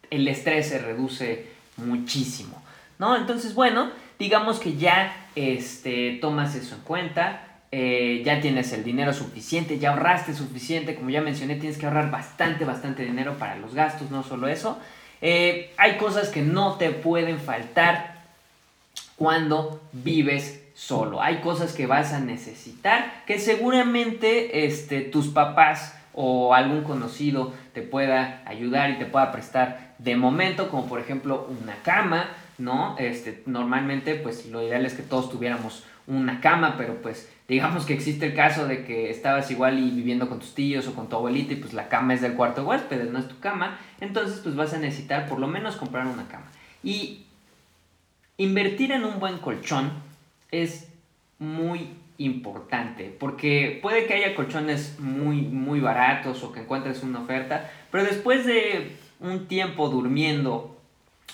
el 0.10 0.27
estrés 0.27 0.70
se 0.70 0.80
reduce 0.80 1.48
muchísimo, 1.77 2.62
¿no? 3.00 3.15
Entonces, 3.15 3.56
bueno, 3.56 3.92
digamos 4.20 4.60
que 4.60 4.75
ya 4.75 5.27
este, 5.36 6.18
tomas 6.22 6.56
eso 6.56 6.75
en 6.75 6.82
cuenta, 6.82 7.48
eh, 7.72 8.22
ya 8.24 8.39
tienes 8.39 8.72
el 8.74 8.84
dinero 8.84 9.13
suficiente, 9.13 9.80
ya 9.80 9.92
ahorraste 9.92 10.34
suficiente, 10.34 10.96
como 10.96 11.10
ya 11.10 11.22
mencioné, 11.22 11.56
tienes 11.56 11.77
que 11.77 11.86
ahorrar 11.86 12.12
bastante, 12.12 12.65
bastante 12.65 13.03
dinero 13.03 13.38
para 13.39 13.56
los 13.56 13.74
gastos, 13.74 14.12
no 14.12 14.24
solo 14.24 14.48
eso. 14.48 14.80
Eh, 15.22 15.74
hay 15.77 15.98
cosas 15.98 16.30
que 16.30 16.42
no 16.42 16.75
te 16.75 16.92
pueden 16.92 17.39
faltar 17.39 18.22
cuando 19.15 19.82
vives 19.94 20.62
solo. 20.74 21.22
Hay 21.22 21.38
cosas 21.38 21.74
que 21.74 21.88
vas 21.88 22.13
a 22.13 22.20
necesitar 22.20 23.24
que 23.25 23.39
seguramente 23.39 24.65
este, 24.65 25.01
tus 25.01 25.27
papás 25.27 25.96
o 26.13 26.53
algún 26.53 26.84
conocido 26.84 27.53
te 27.74 27.82
pueda 27.82 28.44
ayudar 28.46 28.92
y 28.92 29.00
te 29.00 29.06
pueda 29.06 29.32
prestar 29.32 29.96
de 29.98 30.15
momento, 30.15 30.70
como 30.70 30.88
por 30.88 31.00
ejemplo 31.00 31.48
una 31.62 31.75
cama, 31.84 32.30
¿no? 32.58 32.96
Este, 33.00 33.44
normalmente 33.46 34.15
pues 34.15 34.46
lo 34.48 34.62
ideal 34.62 34.86
es 34.86 34.94
que 34.94 35.03
todos 35.03 35.32
tuviéramos 35.32 35.84
una 36.06 36.42
cama, 36.42 36.75
pero 36.77 37.01
pues 37.01 37.30
digamos 37.48 37.86
que 37.86 37.94
existe 37.94 38.27
el 38.27 38.36
caso 38.36 38.68
de 38.68 38.84
que 38.84 39.10
estabas 39.10 39.50
igual 39.51 39.80
y 39.80 39.89
viviendo 39.89 40.27
con 40.27 40.39
tus 40.39 40.53
tíos 40.53 40.88
o 40.88 40.94
con 40.94 41.08
tu 41.08 41.15
abuelita 41.15 41.53
y 41.53 41.58
pues 41.58 41.74
la 41.74 41.88
cama 41.88 42.13
es 42.13 42.22
del 42.22 42.34
cuarto 42.34 42.62
de 42.62 42.68
huéspedes, 42.68 43.12
no 43.12 43.20
es 43.20 43.27
tu 43.27 43.39
cama, 43.39 43.80
entonces 44.01 44.39
pues 44.44 44.56
vas 44.56 44.74
a 44.74 44.80
necesitar 44.80 45.27
por 45.27 45.39
lo 45.39 45.48
menos 45.48 45.77
comprar 45.77 46.06
una 46.06 46.27
cama. 46.27 46.46
Y 46.84 47.25
invertir 48.38 48.92
en 48.92 49.06
un 49.06 49.20
buen 49.20 49.38
colchón 49.38 49.92
es 50.53 50.88
muy 51.39 51.89
importante 52.19 53.15
porque 53.19 53.79
puede 53.81 54.05
que 54.05 54.13
haya 54.13 54.36
colchones 54.36 55.00
muy 55.00 55.41
muy 55.41 55.79
baratos 55.79 56.43
o 56.43 56.51
que 56.51 56.62
encuentres 56.62 57.01
una 57.01 57.19
oferta, 57.19 57.69
pero 57.91 58.03
después 58.03 58.45
de 58.45 58.95
un 59.19 59.48
tiempo 59.48 59.89
durmiendo 59.89 60.79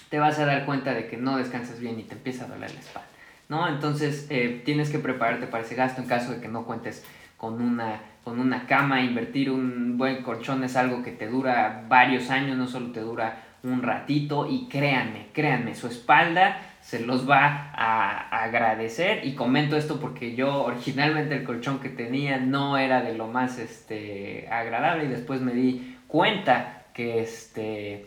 te 0.09 0.19
vas 0.19 0.39
a 0.39 0.45
dar 0.45 0.65
cuenta 0.65 0.93
de 0.93 1.07
que 1.07 1.17
no 1.17 1.37
descansas 1.37 1.79
bien 1.79 1.99
y 1.99 2.03
te 2.03 2.15
empieza 2.15 2.45
a 2.45 2.47
doler 2.47 2.73
la 2.73 2.79
espalda. 2.79 3.09
¿no? 3.49 3.67
Entonces 3.67 4.27
eh, 4.29 4.61
tienes 4.63 4.89
que 4.89 4.99
prepararte 4.99 5.47
para 5.47 5.63
ese 5.63 5.75
gasto 5.75 6.01
en 6.01 6.07
caso 6.07 6.31
de 6.31 6.39
que 6.39 6.47
no 6.47 6.63
cuentes 6.63 7.03
con 7.35 7.61
una, 7.61 8.01
con 8.23 8.39
una 8.39 8.65
cama. 8.65 9.01
Invertir 9.01 9.51
un 9.51 9.97
buen 9.97 10.23
colchón 10.23 10.63
es 10.63 10.75
algo 10.75 11.03
que 11.03 11.11
te 11.11 11.27
dura 11.27 11.85
varios 11.87 12.29
años, 12.29 12.57
no 12.57 12.67
solo 12.67 12.91
te 12.91 13.01
dura 13.01 13.43
un 13.61 13.81
ratito 13.83 14.49
y 14.49 14.67
créanme, 14.67 15.27
créanme, 15.33 15.75
su 15.75 15.87
espalda 15.87 16.68
se 16.81 16.99
los 16.99 17.29
va 17.29 17.71
a 17.75 18.43
agradecer 18.43 19.25
y 19.25 19.35
comento 19.35 19.77
esto 19.77 19.99
porque 19.99 20.35
yo 20.35 20.63
originalmente 20.63 21.35
el 21.35 21.43
colchón 21.43 21.79
que 21.79 21.89
tenía 21.89 22.37
no 22.37 22.77
era 22.77 23.01
de 23.01 23.13
lo 23.15 23.27
más 23.27 23.59
este, 23.59 24.47
agradable 24.49 25.05
y 25.05 25.07
después 25.07 25.41
me 25.41 25.53
di 25.53 25.97
cuenta 26.07 26.85
que 26.93 27.21
este 27.21 28.05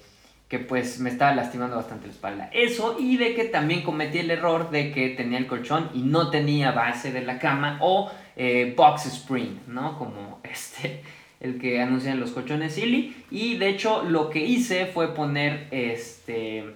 que 0.52 0.58
pues 0.58 1.00
me 1.00 1.08
estaba 1.08 1.34
lastimando 1.34 1.76
bastante 1.76 2.08
la 2.08 2.12
espalda. 2.12 2.50
Eso 2.52 2.98
y 3.00 3.16
de 3.16 3.34
que 3.34 3.44
también 3.44 3.80
cometí 3.80 4.18
el 4.18 4.30
error 4.30 4.70
de 4.70 4.92
que 4.92 5.08
tenía 5.08 5.38
el 5.38 5.46
colchón 5.46 5.88
y 5.94 6.02
no 6.02 6.28
tenía 6.28 6.72
base 6.72 7.10
de 7.10 7.22
la 7.22 7.38
cama 7.38 7.78
o 7.80 8.12
eh, 8.36 8.74
box 8.76 9.06
spring, 9.06 9.60
¿no? 9.66 9.96
Como 9.96 10.40
este, 10.42 11.04
el 11.40 11.58
que 11.58 11.80
anuncian 11.80 12.20
los 12.20 12.32
colchones 12.32 12.74
Silly. 12.74 13.16
Y 13.30 13.56
de 13.56 13.70
hecho 13.70 14.02
lo 14.02 14.28
que 14.28 14.40
hice 14.40 14.84
fue 14.84 15.14
poner 15.14 15.68
este, 15.70 16.74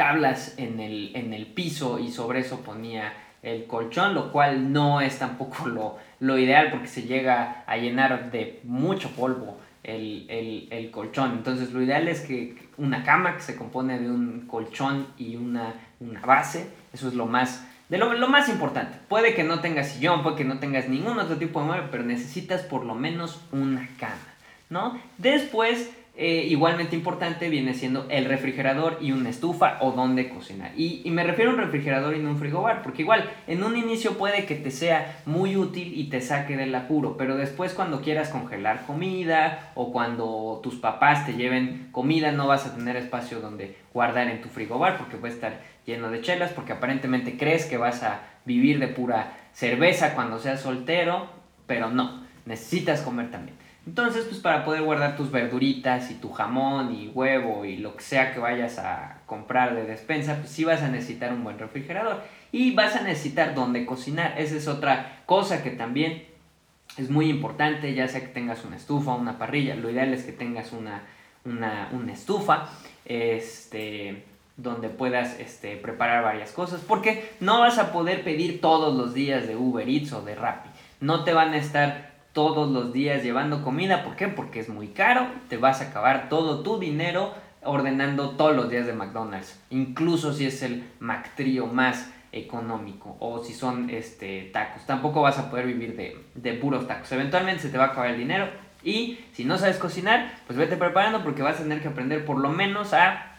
tablas 0.00 0.54
en 0.56 0.80
el, 0.80 1.12
en 1.14 1.34
el 1.34 1.44
piso 1.44 1.98
y 1.98 2.10
sobre 2.10 2.40
eso 2.40 2.60
ponía 2.60 3.12
el 3.42 3.66
colchón, 3.66 4.14
lo 4.14 4.32
cual 4.32 4.72
no 4.72 5.02
es 5.02 5.18
tampoco 5.18 5.68
lo, 5.68 5.98
lo 6.20 6.38
ideal 6.38 6.70
porque 6.70 6.86
se 6.86 7.02
llega 7.02 7.64
a 7.66 7.76
llenar 7.76 8.30
de 8.30 8.60
mucho 8.64 9.10
polvo 9.10 9.58
el, 9.82 10.88
colchón. 10.90 11.32
Entonces 11.32 11.72
lo 11.72 11.82
ideal 11.82 12.08
es 12.08 12.22
que 12.22 12.56
una 12.78 13.04
cama 13.04 13.36
que 13.36 13.42
se 13.42 13.56
compone 13.56 13.98
de 13.98 14.10
un 14.10 14.46
colchón 14.46 15.06
y 15.18 15.36
una, 15.36 15.74
una 16.00 16.20
base, 16.22 16.70
eso 16.94 17.08
es 17.08 17.12
lo 17.12 17.26
más, 17.26 17.66
de 17.90 17.98
lo, 17.98 18.14
lo, 18.14 18.28
más 18.28 18.48
importante. 18.48 18.96
Puede 19.06 19.34
que 19.34 19.44
no 19.44 19.60
tengas 19.60 19.90
sillón, 19.90 20.22
puede 20.22 20.36
que 20.36 20.44
no 20.44 20.60
tengas 20.60 20.88
ningún 20.88 21.18
otro 21.18 21.36
tipo 21.36 21.60
de 21.60 21.66
mueble, 21.66 21.88
pero 21.90 22.04
necesitas 22.04 22.62
por 22.62 22.86
lo 22.86 22.94
menos 22.94 23.42
una 23.52 23.86
cama, 23.98 24.16
¿no? 24.70 24.98
Después 25.18 25.90
eh, 26.16 26.46
igualmente 26.48 26.96
importante 26.96 27.48
viene 27.48 27.72
siendo 27.72 28.06
el 28.10 28.26
refrigerador 28.26 28.98
y 29.00 29.12
una 29.12 29.30
estufa 29.30 29.78
o 29.80 29.92
donde 29.92 30.28
cocinar. 30.28 30.72
Y, 30.76 31.08
me 31.10 31.24
refiero 31.24 31.50
a 31.50 31.54
un 31.54 31.60
refrigerador 31.60 32.14
y 32.14 32.18
no 32.18 32.30
un 32.30 32.38
frigobar, 32.38 32.82
porque 32.82 33.02
igual 33.02 33.30
en 33.46 33.62
un 33.62 33.76
inicio 33.76 34.18
puede 34.18 34.44
que 34.44 34.56
te 34.56 34.70
sea 34.70 35.20
muy 35.24 35.56
útil 35.56 35.92
y 35.96 36.10
te 36.10 36.20
saque 36.20 36.56
del 36.56 36.74
apuro, 36.74 37.16
pero 37.16 37.36
después 37.36 37.72
cuando 37.74 38.02
quieras 38.02 38.28
congelar 38.28 38.86
comida 38.86 39.72
o 39.74 39.92
cuando 39.92 40.60
tus 40.62 40.74
papás 40.74 41.24
te 41.26 41.34
lleven 41.34 41.88
comida 41.92 42.32
no 42.32 42.46
vas 42.46 42.66
a 42.66 42.74
tener 42.74 42.96
espacio 42.96 43.40
donde 43.40 43.76
guardar 43.94 44.28
en 44.28 44.42
tu 44.42 44.48
frigobar 44.48 44.98
porque 44.98 45.16
puede 45.16 45.32
estar 45.32 45.60
lleno 45.86 46.10
de 46.10 46.20
chelas, 46.20 46.52
porque 46.52 46.72
aparentemente 46.72 47.36
crees 47.38 47.66
que 47.66 47.76
vas 47.76 48.02
a 48.02 48.20
vivir 48.44 48.78
de 48.78 48.88
pura 48.88 49.32
cerveza 49.52 50.14
cuando 50.14 50.38
seas 50.38 50.60
soltero, 50.60 51.28
pero 51.66 51.90
no, 51.90 52.26
necesitas 52.46 53.00
comer 53.02 53.30
también. 53.30 53.59
Entonces, 53.86 54.26
pues 54.26 54.40
para 54.40 54.64
poder 54.64 54.82
guardar 54.82 55.16
tus 55.16 55.30
verduritas 55.30 56.10
y 56.10 56.14
tu 56.14 56.30
jamón 56.30 56.94
y 56.94 57.08
huevo 57.08 57.64
y 57.64 57.76
lo 57.78 57.96
que 57.96 58.02
sea 58.02 58.32
que 58.32 58.38
vayas 58.38 58.78
a 58.78 59.18
comprar 59.26 59.74
de 59.74 59.84
despensa, 59.84 60.36
pues 60.36 60.50
sí 60.50 60.64
vas 60.64 60.82
a 60.82 60.88
necesitar 60.88 61.32
un 61.32 61.42
buen 61.42 61.58
refrigerador. 61.58 62.22
Y 62.52 62.74
vas 62.74 62.96
a 62.96 63.02
necesitar 63.02 63.54
dónde 63.54 63.86
cocinar. 63.86 64.34
Esa 64.38 64.56
es 64.56 64.68
otra 64.68 65.22
cosa 65.26 65.62
que 65.62 65.70
también 65.70 66.24
es 66.96 67.10
muy 67.10 67.30
importante, 67.30 67.94
ya 67.94 68.06
sea 68.08 68.20
que 68.20 68.28
tengas 68.28 68.64
una 68.64 68.76
estufa 68.76 69.14
una 69.14 69.38
parrilla. 69.38 69.74
Lo 69.76 69.90
ideal 69.90 70.12
es 70.12 70.24
que 70.24 70.32
tengas 70.32 70.72
una, 70.72 71.02
una, 71.44 71.88
una 71.92 72.12
estufa. 72.12 72.68
Este 73.06 74.24
donde 74.62 74.88
puedas 74.88 75.38
este, 75.40 75.76
preparar 75.76 76.22
varias 76.22 76.52
cosas, 76.52 76.82
porque 76.86 77.30
no 77.40 77.60
vas 77.60 77.78
a 77.78 77.92
poder 77.92 78.22
pedir 78.24 78.60
todos 78.60 78.94
los 78.96 79.14
días 79.14 79.46
de 79.46 79.56
Uber 79.56 79.88
Eats 79.88 80.12
o 80.12 80.22
de 80.22 80.34
Rappi. 80.34 80.68
No 81.00 81.24
te 81.24 81.32
van 81.32 81.54
a 81.54 81.56
estar 81.56 82.09
todos 82.32 82.70
los 82.70 82.92
días 82.92 83.22
llevando 83.22 83.62
comida. 83.62 84.04
¿Por 84.04 84.16
qué? 84.16 84.28
Porque 84.28 84.60
es 84.60 84.68
muy 84.68 84.88
caro. 84.88 85.26
Te 85.48 85.56
vas 85.56 85.80
a 85.80 85.88
acabar 85.88 86.28
todo 86.28 86.62
tu 86.62 86.78
dinero 86.78 87.34
ordenando 87.62 88.30
todos 88.30 88.56
los 88.56 88.70
días 88.70 88.86
de 88.86 88.92
McDonald's. 88.92 89.60
Incluso 89.70 90.32
si 90.32 90.46
es 90.46 90.62
el 90.62 90.84
McTrio 90.98 91.66
más 91.66 92.10
económico 92.32 93.16
o 93.18 93.42
si 93.42 93.52
son 93.52 93.90
este, 93.90 94.50
tacos. 94.52 94.86
Tampoco 94.86 95.22
vas 95.22 95.38
a 95.38 95.50
poder 95.50 95.66
vivir 95.66 95.96
de, 95.96 96.24
de 96.34 96.54
puros 96.54 96.86
tacos. 96.86 97.10
Eventualmente 97.12 97.62
se 97.62 97.68
te 97.70 97.78
va 97.78 97.86
a 97.86 97.88
acabar 97.88 98.10
el 98.10 98.18
dinero. 98.18 98.48
Y 98.82 99.18
si 99.32 99.44
no 99.44 99.58
sabes 99.58 99.76
cocinar, 99.76 100.32
pues 100.46 100.58
vete 100.58 100.76
preparando 100.76 101.22
porque 101.22 101.42
vas 101.42 101.56
a 101.56 101.62
tener 101.62 101.82
que 101.82 101.88
aprender 101.88 102.24
por 102.24 102.38
lo 102.38 102.50
menos 102.50 102.94
a 102.94 103.34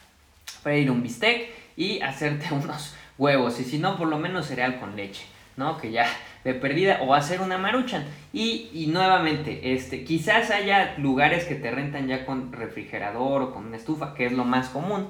freír 0.61 0.91
un 0.91 1.01
bistec 1.01 1.49
y 1.75 2.01
hacerte 2.01 2.47
unos 2.53 2.95
huevos. 3.17 3.59
Y 3.59 3.63
si 3.63 3.79
no, 3.79 3.97
por 3.97 4.07
lo 4.07 4.19
menos 4.19 4.47
cereal 4.47 4.79
con 4.79 4.95
leche. 4.95 5.25
¿No? 5.57 5.77
Que 5.77 5.91
ya 5.91 6.05
de 6.43 6.53
perdida 6.53 6.99
o 7.01 7.13
hacer 7.13 7.41
una 7.41 7.57
maruchan. 7.57 8.05
Y, 8.33 8.69
y, 8.73 8.87
nuevamente, 8.87 9.73
este, 9.73 10.03
quizás 10.03 10.51
haya 10.51 10.95
lugares 10.97 11.45
que 11.45 11.55
te 11.55 11.71
rentan 11.71 12.07
ya 12.07 12.25
con 12.25 12.51
refrigerador 12.51 13.41
o 13.41 13.53
con 13.53 13.67
una 13.67 13.77
estufa, 13.77 14.13
que 14.13 14.25
es 14.25 14.31
lo 14.31 14.45
más 14.45 14.69
común. 14.69 15.07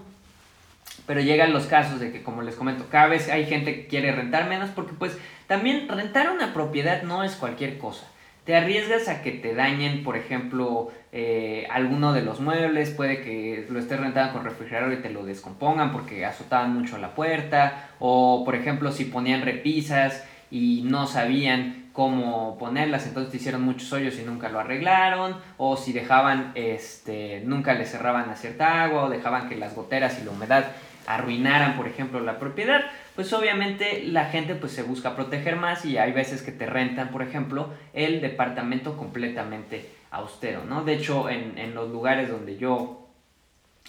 Pero 1.05 1.21
llegan 1.21 1.53
los 1.53 1.65
casos 1.65 1.99
de 1.99 2.11
que, 2.11 2.21
como 2.21 2.41
les 2.41 2.55
comento, 2.55 2.85
cada 2.89 3.07
vez 3.07 3.29
hay 3.29 3.45
gente 3.45 3.75
que 3.75 3.87
quiere 3.87 4.11
rentar 4.11 4.49
menos 4.49 4.69
porque 4.71 4.93
pues 4.93 5.17
también 5.47 5.87
rentar 5.87 6.31
una 6.31 6.53
propiedad 6.53 7.03
no 7.03 7.23
es 7.23 7.35
cualquier 7.35 7.77
cosa. 7.77 8.05
Te 8.45 8.55
arriesgas 8.55 9.07
a 9.07 9.21
que 9.21 9.31
te 9.31 9.53
dañen, 9.53 10.03
por 10.03 10.17
ejemplo, 10.17 10.91
eh, 11.11 11.67
alguno 11.69 12.11
de 12.11 12.23
los 12.23 12.39
muebles, 12.39 12.89
puede 12.89 13.21
que 13.21 13.67
lo 13.69 13.77
estés 13.77 13.99
rentando 13.99 14.33
con 14.33 14.43
refrigerador 14.43 14.93
y 14.93 15.01
te 15.01 15.11
lo 15.11 15.23
descompongan 15.23 15.91
porque 15.91 16.25
azotaban 16.25 16.73
mucho 16.73 16.97
la 16.97 17.13
puerta, 17.13 17.89
o 17.99 18.43
por 18.43 18.55
ejemplo 18.55 18.91
si 18.91 19.05
ponían 19.05 19.43
repisas 19.43 20.25
y 20.51 20.83
no 20.83 21.07
sabían 21.07 21.89
cómo 21.93 22.57
ponerlas, 22.57 23.07
entonces 23.07 23.33
hicieron 23.33 23.63
muchos 23.63 23.91
hoyos 23.91 24.17
y 24.19 24.23
nunca 24.23 24.49
lo 24.49 24.59
arreglaron, 24.59 25.35
o 25.57 25.75
si 25.77 25.93
dejaban, 25.93 26.51
este, 26.55 27.41
nunca 27.45 27.73
le 27.73 27.85
cerraban 27.85 28.29
a 28.29 28.35
cierta 28.35 28.83
agua, 28.83 29.05
o 29.05 29.09
dejaban 29.09 29.49
que 29.49 29.55
las 29.55 29.75
goteras 29.75 30.19
y 30.21 30.25
la 30.25 30.31
humedad 30.31 30.65
arruinaran, 31.07 31.75
por 31.75 31.87
ejemplo, 31.87 32.19
la 32.19 32.39
propiedad, 32.39 32.81
pues 33.15 33.33
obviamente 33.33 34.03
la 34.05 34.25
gente 34.25 34.55
pues 34.55 34.71
se 34.71 34.83
busca 34.83 35.15
proteger 35.15 35.55
más 35.55 35.83
y 35.85 35.97
hay 35.97 36.11
veces 36.11 36.41
que 36.41 36.51
te 36.51 36.65
rentan, 36.65 37.09
por 37.09 37.23
ejemplo, 37.23 37.69
el 37.93 38.21
departamento 38.21 38.95
completamente 38.97 39.89
austero, 40.11 40.63
¿no? 40.65 40.83
De 40.83 40.93
hecho, 40.93 41.29
en, 41.29 41.57
en 41.57 41.73
los 41.73 41.89
lugares 41.89 42.29
donde 42.29 42.57
yo, 42.57 43.00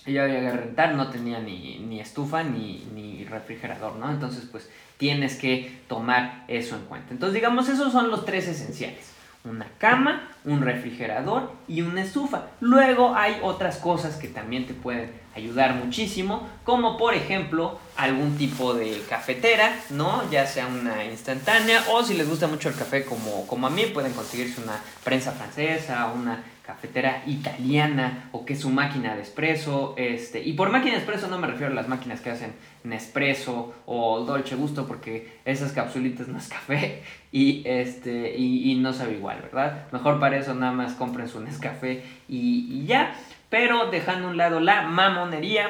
yo 0.06 0.26
llegué 0.26 0.48
a 0.48 0.52
rentar 0.56 0.94
no 0.94 1.10
tenía 1.10 1.38
ni, 1.38 1.78
ni 1.78 2.00
estufa 2.00 2.42
ni, 2.42 2.84
ni 2.94 3.24
refrigerador, 3.24 3.96
¿no? 3.96 4.10
Entonces, 4.10 4.46
pues 4.50 4.68
tienes 4.96 5.36
que 5.36 5.80
tomar 5.88 6.44
eso 6.48 6.76
en 6.76 6.82
cuenta. 6.82 7.08
Entonces, 7.12 7.34
digamos, 7.34 7.68
esos 7.68 7.92
son 7.92 8.10
los 8.10 8.24
tres 8.24 8.48
esenciales. 8.48 9.12
una 9.44 9.66
cama, 9.78 10.30
un 10.44 10.62
refrigerador 10.62 11.52
y 11.66 11.82
una 11.82 12.02
estufa. 12.02 12.46
Luego 12.60 13.14
hay 13.16 13.38
otras 13.42 13.78
cosas 13.78 14.16
que 14.16 14.28
también 14.28 14.66
te 14.66 14.74
pueden 14.74 15.10
ayudar 15.34 15.74
muchísimo, 15.74 16.48
como 16.62 16.96
por 16.96 17.14
ejemplo 17.14 17.78
algún 17.96 18.36
tipo 18.36 18.74
de 18.74 19.02
cafetera, 19.08 19.74
¿no? 19.90 20.22
Ya 20.30 20.46
sea 20.46 20.66
una 20.66 21.04
instantánea 21.04 21.82
o 21.90 22.04
si 22.04 22.14
les 22.14 22.28
gusta 22.28 22.46
mucho 22.46 22.68
el 22.68 22.76
café 22.76 23.04
como, 23.04 23.46
como 23.46 23.66
a 23.66 23.70
mí, 23.70 23.86
pueden 23.86 24.12
conseguirse 24.12 24.60
una 24.60 24.78
prensa 25.02 25.32
francesa, 25.32 26.12
una 26.14 26.44
cafetera 26.72 27.22
italiana 27.26 28.28
o 28.32 28.44
que 28.44 28.54
es 28.54 28.60
su 28.60 28.70
máquina 28.70 29.14
de 29.14 29.22
espresso. 29.22 29.94
Este, 29.96 30.42
y 30.42 30.54
por 30.54 30.70
máquina 30.70 30.92
de 30.92 30.98
espresso 30.98 31.28
no 31.28 31.38
me 31.38 31.46
refiero 31.46 31.72
a 31.72 31.74
las 31.74 31.88
máquinas 31.88 32.20
que 32.20 32.30
hacen 32.30 32.52
Nespresso 32.84 33.74
o 33.86 34.20
Dolce 34.20 34.56
Gusto 34.56 34.86
porque 34.86 35.38
esas 35.44 35.72
capsulitas 35.72 36.28
no 36.28 36.38
es 36.38 36.48
café 36.48 37.02
y, 37.32 37.62
este, 37.66 38.36
y, 38.36 38.74
no 38.76 38.92
sabe 38.92 39.14
igual, 39.14 39.40
¿verdad? 39.42 39.86
Mejor 39.92 40.18
para 40.18 40.36
eso 40.36 40.54
nada 40.54 40.72
más 40.72 40.94
compren 40.94 41.28
su 41.28 41.40
Nescafé 41.40 42.02
y, 42.28 42.66
y 42.70 42.86
ya. 42.86 43.14
Pero 43.50 43.90
dejando 43.90 44.28
a 44.28 44.30
un 44.30 44.36
lado 44.38 44.60
la 44.60 44.82
mamonería, 44.82 45.68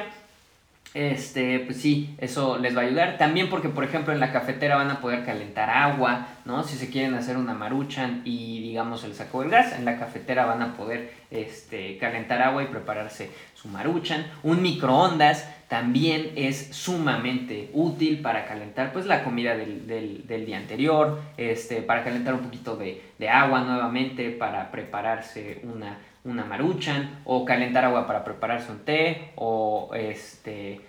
este, 0.93 1.59
pues 1.59 1.81
sí, 1.81 2.15
eso 2.19 2.59
les 2.59 2.77
va 2.77 2.81
a 2.81 2.85
ayudar. 2.85 3.17
También 3.17 3.49
porque, 3.49 3.69
por 3.69 3.83
ejemplo, 3.83 4.13
en 4.13 4.19
la 4.19 4.31
cafetera 4.31 4.75
van 4.75 4.91
a 4.91 5.01
poder 5.01 5.25
calentar 5.25 5.69
agua, 5.69 6.27
¿no? 6.45 6.63
Si 6.63 6.77
se 6.77 6.89
quieren 6.89 7.15
hacer 7.15 7.37
una 7.37 7.53
maruchan 7.53 8.21
y, 8.25 8.61
digamos, 8.61 9.03
el 9.03 9.15
saco 9.15 9.41
del 9.41 9.49
gas, 9.49 9.73
en 9.73 9.85
la 9.85 9.97
cafetera 9.97 10.45
van 10.45 10.61
a 10.61 10.77
poder 10.77 11.11
este, 11.31 11.97
calentar 11.97 12.41
agua 12.41 12.63
y 12.63 12.67
prepararse 12.67 13.31
su 13.55 13.67
maruchan. 13.69 14.25
Un 14.43 14.61
microondas 14.61 15.49
también 15.67 16.33
es 16.35 16.75
sumamente 16.75 17.71
útil 17.73 18.21
para 18.21 18.45
calentar, 18.45 18.93
pues, 18.93 19.07
la 19.07 19.23
comida 19.23 19.55
del, 19.57 20.45
día 20.45 20.57
anterior, 20.57 21.21
este, 21.37 21.81
para 21.81 22.03
calentar 22.03 22.35
un 22.35 22.41
poquito 22.41 22.75
de, 22.75 23.01
de 23.17 23.29
agua 23.29 23.61
nuevamente, 23.61 24.29
para 24.29 24.69
prepararse 24.69 25.61
una 25.63 25.97
una 26.23 26.45
maruchan 26.45 27.19
o 27.25 27.45
calentar 27.45 27.85
agua 27.85 28.07
para 28.07 28.23
prepararse 28.23 28.71
un 28.71 28.79
té 28.79 29.31
o 29.35 29.91
este 29.93 30.81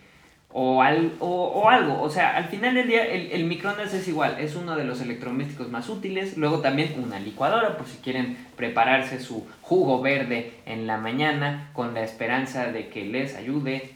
o, 0.57 0.79
o, 1.19 1.69
algo. 1.69 2.01
O 2.01 2.09
sea, 2.09 2.37
al 2.37 2.45
final 2.45 2.75
del 2.75 2.87
día 2.87 3.05
el, 3.05 3.33
el, 3.33 3.45
microondas 3.45 3.93
es 3.93 4.07
igual, 4.07 4.37
es 4.39 4.55
uno 4.55 4.77
de 4.77 4.85
los 4.85 5.01
electrodomésticos 5.01 5.69
más 5.69 5.89
útiles. 5.89 6.37
Luego 6.37 6.61
también 6.61 6.95
una 7.03 7.19
licuadora 7.19 7.77
por 7.77 7.89
si 7.89 7.99
quieren 7.99 8.37
prepararse 8.57 9.19
su 9.19 9.47
jugo 9.63 10.01
verde 10.01 10.53
en 10.65 10.87
la 10.87 10.97
mañana 10.97 11.71
con 11.73 11.93
la 11.93 12.05
esperanza 12.05 12.71
de 12.71 12.89
que 12.89 13.05
les 13.05 13.35
ayude 13.35 13.95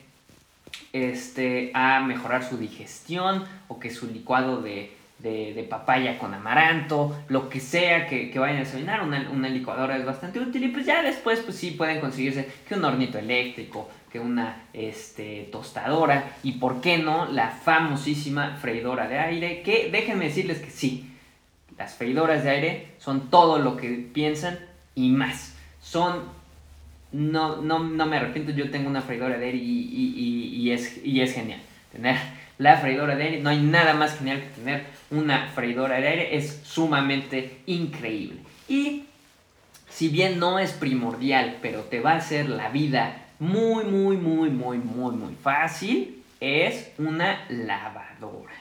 este, 0.92 1.70
a 1.74 2.00
mejorar 2.00 2.42
su 2.42 2.58
digestión 2.58 3.44
o 3.68 3.78
que 3.78 3.90
su 3.90 4.08
licuado 4.08 4.60
de 4.60 4.97
de, 5.18 5.66
papaya 5.68 6.18
con 6.18 6.32
amaranto, 6.32 7.24
lo 7.28 7.48
que 7.48 7.60
sea 7.60 8.06
que, 8.06 8.32
vayan 8.38 8.58
a 8.58 8.60
desayunar, 8.60 9.02
una, 9.02 9.48
licuadora 9.48 9.96
es 9.96 10.04
bastante 10.04 10.38
útil 10.38 10.64
y 10.64 10.68
pues 10.68 10.86
ya 10.86 11.02
después 11.02 11.40
pues 11.40 11.56
sí 11.56 11.72
pueden 11.72 12.00
conseguirse 12.00 12.48
que 12.66 12.74
un 12.74 12.84
hornito 12.84 13.18
eléctrico, 13.18 13.90
que 14.10 14.20
una 14.20 14.64
este, 14.72 15.48
tostadora 15.50 16.36
y 16.42 16.52
por 16.52 16.80
qué 16.80 16.98
no 16.98 17.26
la 17.26 17.50
famosísima 17.50 18.56
freidora 18.56 19.08
de 19.08 19.18
aire, 19.18 19.62
que 19.62 19.90
déjenme 19.90 20.26
decirles 20.26 20.60
que 20.60 20.70
sí, 20.70 21.10
las 21.76 21.94
freidoras 21.94 22.44
de 22.44 22.50
aire 22.50 22.88
son 22.98 23.30
todo 23.30 23.58
lo 23.58 23.76
que 23.76 23.88
piensan 24.12 24.58
y 24.94 25.10
más. 25.10 25.54
Son, 25.80 26.22
no, 27.12 27.56
no, 27.62 27.78
no 27.80 28.06
me 28.06 28.16
arrepiento, 28.16 28.52
yo 28.52 28.70
tengo 28.70 28.88
una 28.88 29.02
freidora 29.02 29.38
de 29.38 29.46
aire 29.46 29.58
y, 29.58 30.54
y, 30.54 30.70
es, 30.72 31.04
y 31.04 31.20
es 31.20 31.34
genial 31.34 31.60
tener 31.92 32.16
la 32.58 32.76
freidora 32.76 33.16
de 33.16 33.24
aire. 33.24 33.40
No 33.40 33.50
hay 33.50 33.60
nada 33.60 33.94
más 33.94 34.18
genial 34.18 34.40
que 34.40 34.60
tener 34.60 34.97
una 35.10 35.48
freidora 35.48 36.00
de 36.00 36.08
aire. 36.08 36.36
Es 36.36 36.60
sumamente 36.64 37.60
increíble. 37.66 38.40
Y 38.68 39.04
si 39.88 40.08
bien 40.08 40.38
no 40.38 40.58
es 40.58 40.72
primordial, 40.72 41.58
pero 41.62 41.82
te 41.82 42.00
va 42.00 42.12
a 42.12 42.16
hacer 42.16 42.48
la 42.48 42.68
vida 42.68 43.26
muy, 43.38 43.84
muy, 43.84 44.16
muy, 44.16 44.50
muy, 44.50 44.78
muy, 44.78 45.14
muy 45.14 45.34
fácil, 45.34 46.22
es 46.40 46.92
una 46.98 47.44
lavadora. 47.48 48.54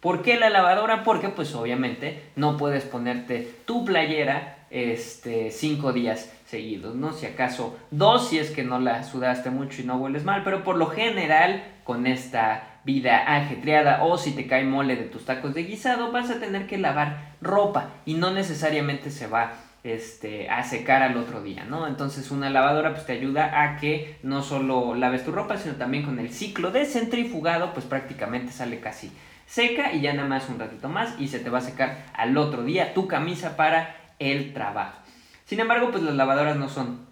¿Por 0.00 0.22
qué 0.22 0.38
la 0.38 0.48
lavadora? 0.50 1.04
Porque 1.04 1.28
pues 1.28 1.54
obviamente 1.54 2.22
no 2.34 2.56
puedes 2.56 2.84
ponerte 2.84 3.48
tu 3.66 3.84
playera 3.84 4.56
este, 4.70 5.50
cinco 5.50 5.92
días 5.92 6.32
seguidos, 6.46 6.94
¿no? 6.94 7.12
Si 7.12 7.26
acaso 7.26 7.78
dos, 7.90 8.28
si 8.28 8.38
es 8.38 8.50
que 8.50 8.64
no 8.64 8.80
la 8.80 9.04
sudaste 9.04 9.50
mucho 9.50 9.82
y 9.82 9.84
no 9.84 9.96
hueles 9.96 10.24
mal, 10.24 10.42
pero 10.42 10.64
por 10.64 10.76
lo 10.76 10.86
general 10.86 11.62
con 11.84 12.06
esta 12.06 12.69
vida 12.84 13.36
ajetreada 13.36 14.04
o 14.04 14.16
si 14.18 14.32
te 14.32 14.46
cae 14.46 14.64
mole 14.64 14.96
de 14.96 15.04
tus 15.04 15.24
tacos 15.24 15.54
de 15.54 15.64
guisado, 15.64 16.12
vas 16.12 16.30
a 16.30 16.40
tener 16.40 16.66
que 16.66 16.78
lavar 16.78 17.34
ropa 17.40 17.90
y 18.06 18.14
no 18.14 18.30
necesariamente 18.30 19.10
se 19.10 19.26
va 19.26 19.52
este, 19.82 20.48
a 20.50 20.62
secar 20.62 21.02
al 21.02 21.16
otro 21.16 21.42
día, 21.42 21.64
¿no? 21.64 21.86
Entonces 21.86 22.30
una 22.30 22.50
lavadora 22.50 22.92
pues 22.92 23.06
te 23.06 23.12
ayuda 23.12 23.62
a 23.62 23.76
que 23.78 24.18
no 24.22 24.42
solo 24.42 24.94
laves 24.94 25.24
tu 25.24 25.32
ropa, 25.32 25.56
sino 25.56 25.76
también 25.76 26.04
con 26.04 26.18
el 26.18 26.30
ciclo 26.30 26.70
de 26.70 26.84
centrifugado 26.84 27.72
pues 27.72 27.86
prácticamente 27.86 28.52
sale 28.52 28.80
casi 28.80 29.10
seca 29.46 29.92
y 29.92 30.00
ya 30.00 30.12
nada 30.12 30.28
más 30.28 30.48
un 30.48 30.60
ratito 30.60 30.88
más 30.88 31.18
y 31.18 31.28
se 31.28 31.40
te 31.40 31.50
va 31.50 31.58
a 31.58 31.62
secar 31.62 32.04
al 32.14 32.36
otro 32.36 32.62
día 32.62 32.94
tu 32.94 33.08
camisa 33.08 33.56
para 33.56 33.96
el 34.18 34.52
trabajo. 34.52 34.98
Sin 35.44 35.60
embargo 35.60 35.90
pues 35.90 36.02
las 36.02 36.14
lavadoras 36.14 36.56
no 36.56 36.68
son 36.68 37.09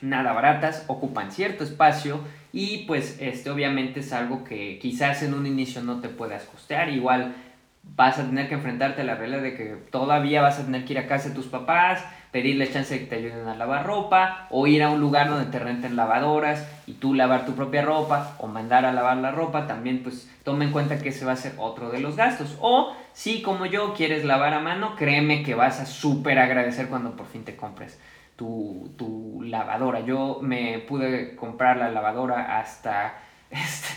nada 0.00 0.32
baratas, 0.32 0.84
ocupan 0.88 1.32
cierto 1.32 1.64
espacio 1.64 2.20
y 2.52 2.84
pues 2.86 3.18
este 3.20 3.50
obviamente 3.50 4.00
es 4.00 4.12
algo 4.12 4.44
que 4.44 4.78
quizás 4.78 5.22
en 5.22 5.34
un 5.34 5.46
inicio 5.46 5.82
no 5.82 6.00
te 6.00 6.08
puedas 6.08 6.44
costear, 6.44 6.88
igual 6.88 7.34
vas 7.94 8.18
a 8.18 8.24
tener 8.24 8.48
que 8.48 8.54
enfrentarte 8.54 9.02
a 9.02 9.04
la 9.04 9.14
realidad 9.14 9.42
de 9.42 9.54
que 9.54 9.76
todavía 9.90 10.42
vas 10.42 10.58
a 10.58 10.64
tener 10.64 10.84
que 10.84 10.94
ir 10.94 10.98
a 10.98 11.06
casa 11.06 11.28
de 11.28 11.34
tus 11.34 11.46
papás, 11.46 12.04
pedirle 12.32 12.70
chance 12.70 12.92
de 12.92 13.00
que 13.00 13.06
te 13.06 13.16
ayuden 13.16 13.46
a 13.46 13.54
lavar 13.54 13.86
ropa 13.86 14.48
o 14.50 14.66
ir 14.66 14.82
a 14.82 14.90
un 14.90 15.00
lugar 15.00 15.28
donde 15.28 15.50
te 15.50 15.58
renten 15.58 15.96
lavadoras 15.96 16.68
y 16.86 16.94
tú 16.94 17.14
lavar 17.14 17.46
tu 17.46 17.54
propia 17.54 17.82
ropa 17.82 18.34
o 18.38 18.48
mandar 18.48 18.84
a 18.84 18.92
lavar 18.92 19.16
la 19.18 19.30
ropa, 19.30 19.66
también 19.66 20.02
pues 20.02 20.28
toma 20.42 20.64
en 20.64 20.72
cuenta 20.72 20.98
que 20.98 21.10
ese 21.10 21.24
va 21.24 21.32
a 21.32 21.36
ser 21.36 21.54
otro 21.58 21.90
de 21.90 22.00
los 22.00 22.16
gastos. 22.16 22.56
O 22.60 22.94
si 23.12 23.40
como 23.40 23.66
yo 23.66 23.94
quieres 23.94 24.24
lavar 24.24 24.52
a 24.52 24.60
mano, 24.60 24.96
créeme 24.96 25.42
que 25.42 25.54
vas 25.54 25.80
a 25.80 25.86
súper 25.86 26.38
agradecer 26.38 26.88
cuando 26.88 27.16
por 27.16 27.26
fin 27.26 27.44
te 27.44 27.56
compres 27.56 27.98
tu, 28.36 28.90
lavadora. 29.46 30.00
Yo 30.00 30.40
me 30.42 30.78
pude 30.80 31.36
comprar 31.36 31.76
la 31.76 31.90
lavadora 31.90 32.58
hasta 32.58 33.18
este, 33.50 33.94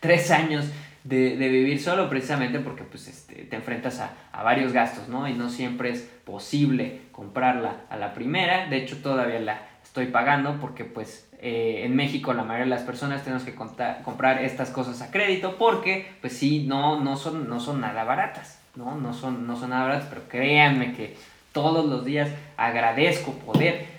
tres 0.00 0.30
años 0.30 0.70
de, 1.04 1.36
vivir 1.36 1.80
solo 1.80 2.08
precisamente 2.08 2.58
porque 2.58 2.84
pues, 2.84 3.08
este, 3.08 3.44
te 3.44 3.56
enfrentas 3.56 4.00
a, 4.00 4.42
varios 4.42 4.72
gastos, 4.72 5.08
¿no? 5.08 5.28
Y 5.28 5.34
no 5.34 5.48
siempre 5.48 5.90
es 5.90 6.02
posible 6.24 7.00
comprarla 7.12 7.80
a 7.90 7.96
la 7.96 8.14
primera. 8.14 8.68
De 8.68 8.76
hecho, 8.76 8.98
todavía 8.98 9.40
la 9.40 9.62
estoy 9.82 10.06
pagando 10.06 10.60
porque 10.60 10.84
pues 10.84 11.28
eh, 11.40 11.82
en 11.84 11.96
México 11.96 12.32
la 12.34 12.44
mayoría 12.44 12.64
de 12.64 12.70
las 12.70 12.82
personas 12.82 13.24
tenemos 13.24 13.42
que 13.42 13.54
comprar 13.54 14.44
estas 14.44 14.70
cosas 14.70 15.02
a 15.02 15.10
crédito 15.10 15.56
porque 15.58 16.12
pues 16.20 16.34
sí, 16.34 16.66
no, 16.68 17.00
no, 17.00 17.16
son, 17.16 17.48
no 17.48 17.58
son 17.58 17.80
nada 17.80 18.04
baratas, 18.04 18.60
¿no? 18.76 18.96
No 18.96 19.12
son, 19.12 19.46
no 19.46 19.56
son 19.56 19.70
nada 19.70 19.88
baratas, 19.88 20.08
pero 20.08 20.28
créanme 20.28 20.92
que 20.92 21.16
todos 21.52 21.86
los 21.86 22.04
días 22.04 22.30
agradezco 22.56 23.32
poder 23.32 23.97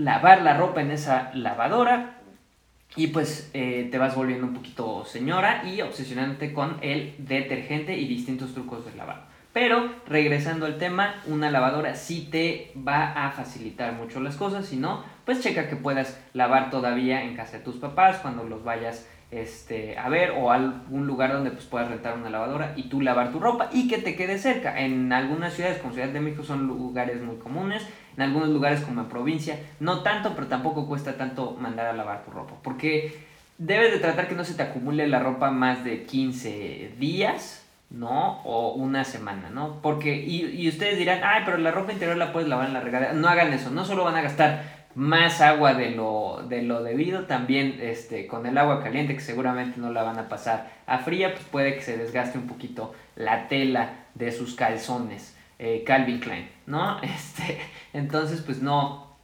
lavar 0.00 0.42
la 0.42 0.56
ropa 0.56 0.80
en 0.80 0.90
esa 0.90 1.30
lavadora 1.34 2.16
y 2.96 3.08
pues 3.08 3.50
eh, 3.54 3.88
te 3.90 3.98
vas 3.98 4.16
volviendo 4.16 4.46
un 4.46 4.54
poquito 4.54 5.04
señora 5.04 5.62
y 5.64 5.80
obsesionándote 5.82 6.52
con 6.52 6.78
el 6.80 7.14
detergente 7.18 7.96
y 7.96 8.08
distintos 8.08 8.54
trucos 8.54 8.84
de 8.84 8.96
lavado. 8.96 9.22
Pero 9.52 9.92
regresando 10.06 10.66
al 10.66 10.78
tema, 10.78 11.16
una 11.26 11.50
lavadora 11.50 11.96
sí 11.96 12.28
te 12.30 12.72
va 12.76 13.26
a 13.26 13.32
facilitar 13.32 13.92
mucho 13.92 14.20
las 14.20 14.36
cosas, 14.36 14.66
si 14.66 14.76
no, 14.76 15.04
pues 15.24 15.40
checa 15.40 15.68
que 15.68 15.76
puedas 15.76 16.20
lavar 16.34 16.70
todavía 16.70 17.24
en 17.24 17.36
casa 17.36 17.58
de 17.58 17.64
tus 17.64 17.76
papás 17.76 18.18
cuando 18.18 18.44
los 18.44 18.64
vayas 18.64 19.06
este, 19.30 19.96
a 19.96 20.08
ver 20.08 20.32
o 20.32 20.50
algún 20.50 21.06
lugar 21.06 21.32
donde 21.32 21.50
pues, 21.50 21.64
puedas 21.64 21.88
rentar 21.88 22.16
una 22.16 22.30
lavadora 22.30 22.72
y 22.76 22.84
tú 22.84 23.00
lavar 23.00 23.30
tu 23.30 23.38
ropa 23.38 23.68
y 23.72 23.88
que 23.88 23.98
te 23.98 24.16
quede 24.16 24.38
cerca. 24.38 24.80
En 24.80 25.12
algunas 25.12 25.54
ciudades 25.54 25.78
como 25.78 25.94
Ciudad 25.94 26.08
de 26.08 26.20
México 26.20 26.42
son 26.42 26.66
lugares 26.66 27.22
muy 27.22 27.36
comunes, 27.36 27.86
en 28.16 28.22
algunos 28.22 28.48
lugares 28.48 28.80
como 28.80 29.02
en 29.02 29.08
provincia 29.08 29.58
no 29.78 30.02
tanto, 30.02 30.32
pero 30.34 30.48
tampoco 30.48 30.86
cuesta 30.86 31.16
tanto 31.16 31.56
mandar 31.60 31.86
a 31.86 31.92
lavar 31.92 32.24
tu 32.24 32.32
ropa, 32.32 32.54
porque 32.62 33.24
debes 33.58 33.92
de 33.92 33.98
tratar 33.98 34.26
que 34.28 34.34
no 34.34 34.44
se 34.44 34.54
te 34.54 34.62
acumule 34.62 35.06
la 35.06 35.20
ropa 35.20 35.50
más 35.50 35.84
de 35.84 36.04
15 36.04 36.94
días, 36.98 37.66
¿no? 37.90 38.40
O 38.42 38.74
una 38.74 39.04
semana, 39.04 39.50
¿no? 39.50 39.80
Porque, 39.82 40.16
y, 40.16 40.46
y 40.46 40.68
ustedes 40.68 40.98
dirán, 40.98 41.20
ay, 41.22 41.42
pero 41.44 41.58
la 41.58 41.70
ropa 41.70 41.92
interior 41.92 42.16
la 42.16 42.32
puedes 42.32 42.48
lavar 42.48 42.68
en 42.68 42.72
la 42.72 42.80
regadera. 42.80 43.12
No 43.12 43.28
hagan 43.28 43.52
eso, 43.52 43.70
no 43.70 43.84
solo 43.84 44.04
van 44.04 44.16
a 44.16 44.22
gastar 44.22 44.79
más 44.94 45.40
agua 45.40 45.74
de 45.74 45.90
lo, 45.90 46.44
de 46.48 46.62
lo 46.62 46.82
debido. 46.82 47.24
También 47.26 47.78
este, 47.80 48.26
con 48.26 48.46
el 48.46 48.58
agua 48.58 48.82
caliente, 48.82 49.14
que 49.14 49.20
seguramente 49.20 49.80
no 49.80 49.92
la 49.92 50.02
van 50.02 50.18
a 50.18 50.28
pasar 50.28 50.70
a 50.86 50.98
fría, 50.98 51.32
pues 51.34 51.44
puede 51.44 51.74
que 51.74 51.82
se 51.82 51.96
desgaste 51.96 52.38
un 52.38 52.46
poquito 52.46 52.94
la 53.16 53.48
tela 53.48 54.06
de 54.14 54.32
sus 54.32 54.54
calzones 54.54 55.36
eh, 55.62 55.84
Calvin 55.86 56.20
Klein, 56.20 56.48
¿no? 56.66 57.00
Este, 57.02 57.60
entonces, 57.92 58.40
pues 58.40 58.62
no, 58.62 59.16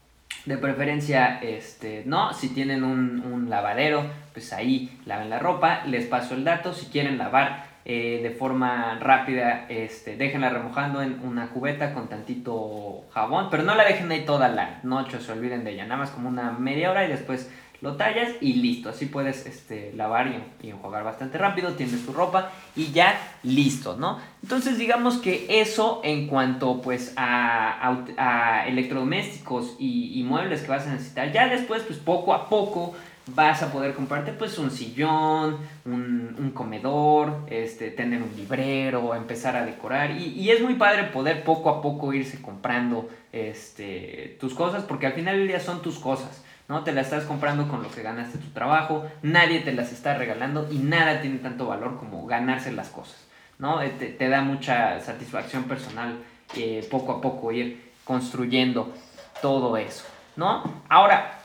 de 0.44 0.58
preferencia, 0.58 1.40
este, 1.40 2.02
no, 2.04 2.34
si 2.34 2.50
tienen 2.50 2.84
un, 2.84 3.20
un 3.20 3.48
lavadero, 3.48 4.04
pues 4.34 4.52
ahí 4.52 5.00
laven 5.06 5.30
la 5.30 5.38
ropa. 5.38 5.84
Les 5.86 6.04
paso 6.04 6.34
el 6.34 6.44
dato, 6.44 6.74
si 6.74 6.86
quieren 6.86 7.16
lavar 7.16 7.65
eh, 7.88 8.18
de 8.20 8.30
forma 8.30 8.98
rápida, 8.98 9.66
este, 9.68 10.16
déjenla 10.16 10.50
remojando 10.50 11.02
en 11.02 11.20
una 11.22 11.50
cubeta 11.50 11.94
con 11.94 12.08
tantito 12.08 13.04
jabón, 13.12 13.46
pero 13.48 13.62
no 13.62 13.76
la 13.76 13.84
dejen 13.84 14.10
ahí 14.10 14.24
toda 14.24 14.48
la 14.48 14.80
noche, 14.82 15.20
se 15.20 15.30
olviden 15.30 15.62
de 15.62 15.74
ella, 15.74 15.84
nada 15.84 15.98
más 15.98 16.10
como 16.10 16.28
una 16.28 16.50
media 16.50 16.90
hora 16.90 17.04
y 17.04 17.08
después 17.08 17.48
lo 17.82 17.94
tallas 17.94 18.32
y 18.40 18.54
listo. 18.54 18.88
Así 18.88 19.06
puedes 19.06 19.46
este, 19.46 19.92
lavar 19.94 20.26
y, 20.62 20.68
enjuagar 20.68 21.04
bastante 21.04 21.38
rápido, 21.38 21.74
tienes 21.74 22.04
tu 22.04 22.12
ropa 22.12 22.50
y 22.74 22.90
ya 22.90 23.20
listo, 23.44 23.96
¿no? 23.96 24.18
Entonces 24.42 24.78
digamos 24.78 25.18
que 25.18 25.60
eso 25.60 26.00
en 26.02 26.26
cuanto 26.26 26.82
pues 26.82 27.12
a, 27.16 28.00
a, 28.16 28.66
electrodomésticos 28.66 29.76
y, 29.78 30.18
y, 30.18 30.24
muebles 30.24 30.62
que 30.62 30.68
vas 30.68 30.88
a 30.88 30.92
necesitar. 30.92 31.30
Ya 31.30 31.46
después 31.46 31.84
pues 31.84 32.00
poco 32.00 32.34
a 32.34 32.48
poco 32.48 32.96
vas 33.28 33.62
a 33.62 33.72
poder 33.72 33.94
comprarte 33.94 34.32
pues 34.32 34.56
un 34.58 34.70
sillón, 34.70 35.58
un, 35.84 36.36
un 36.38 36.50
comedor, 36.52 37.44
este, 37.48 37.90
tener 37.90 38.22
un 38.22 38.34
librero, 38.36 39.14
empezar 39.14 39.56
a 39.56 39.64
decorar 39.64 40.12
y, 40.12 40.28
y, 40.28 40.50
es 40.50 40.62
muy 40.62 40.74
padre 40.74 41.04
poder 41.04 41.42
poco 41.42 41.70
a 41.70 41.82
poco 41.82 42.12
irse 42.12 42.40
comprando 42.40 43.08
este, 43.32 44.36
tus 44.38 44.54
cosas 44.54 44.84
porque 44.84 45.06
al 45.06 45.14
final 45.14 45.38
del 45.38 45.48
día 45.48 45.60
son 45.60 45.82
tus 45.82 45.98
cosas. 45.98 46.42
¿no? 46.68 46.82
Te 46.82 46.92
las 46.92 47.06
estás 47.06 47.24
comprando 47.24 47.68
con 47.68 47.82
lo 47.82 47.90
que 47.90 48.02
ganaste 48.02 48.38
tu 48.38 48.48
trabajo, 48.50 49.06
nadie 49.22 49.60
te 49.60 49.72
las 49.72 49.92
está 49.92 50.14
regalando 50.14 50.68
y 50.70 50.78
nada 50.78 51.20
tiene 51.20 51.38
tanto 51.38 51.66
valor 51.66 51.96
como 51.96 52.26
ganarse 52.26 52.72
las 52.72 52.88
cosas, 52.88 53.24
¿no? 53.58 53.82
Eh, 53.82 53.90
te, 53.90 54.28
da 54.28 54.42
mucha 54.42 55.00
satisfacción 55.00 55.64
personal 55.64 56.18
eh, 56.56 56.84
poco 56.90 57.12
a 57.12 57.20
poco 57.20 57.52
ir 57.52 57.92
construyendo 58.04 58.92
todo 59.40 59.76
eso, 59.76 60.04
¿no? 60.34 60.82
Ahora, 60.88 61.35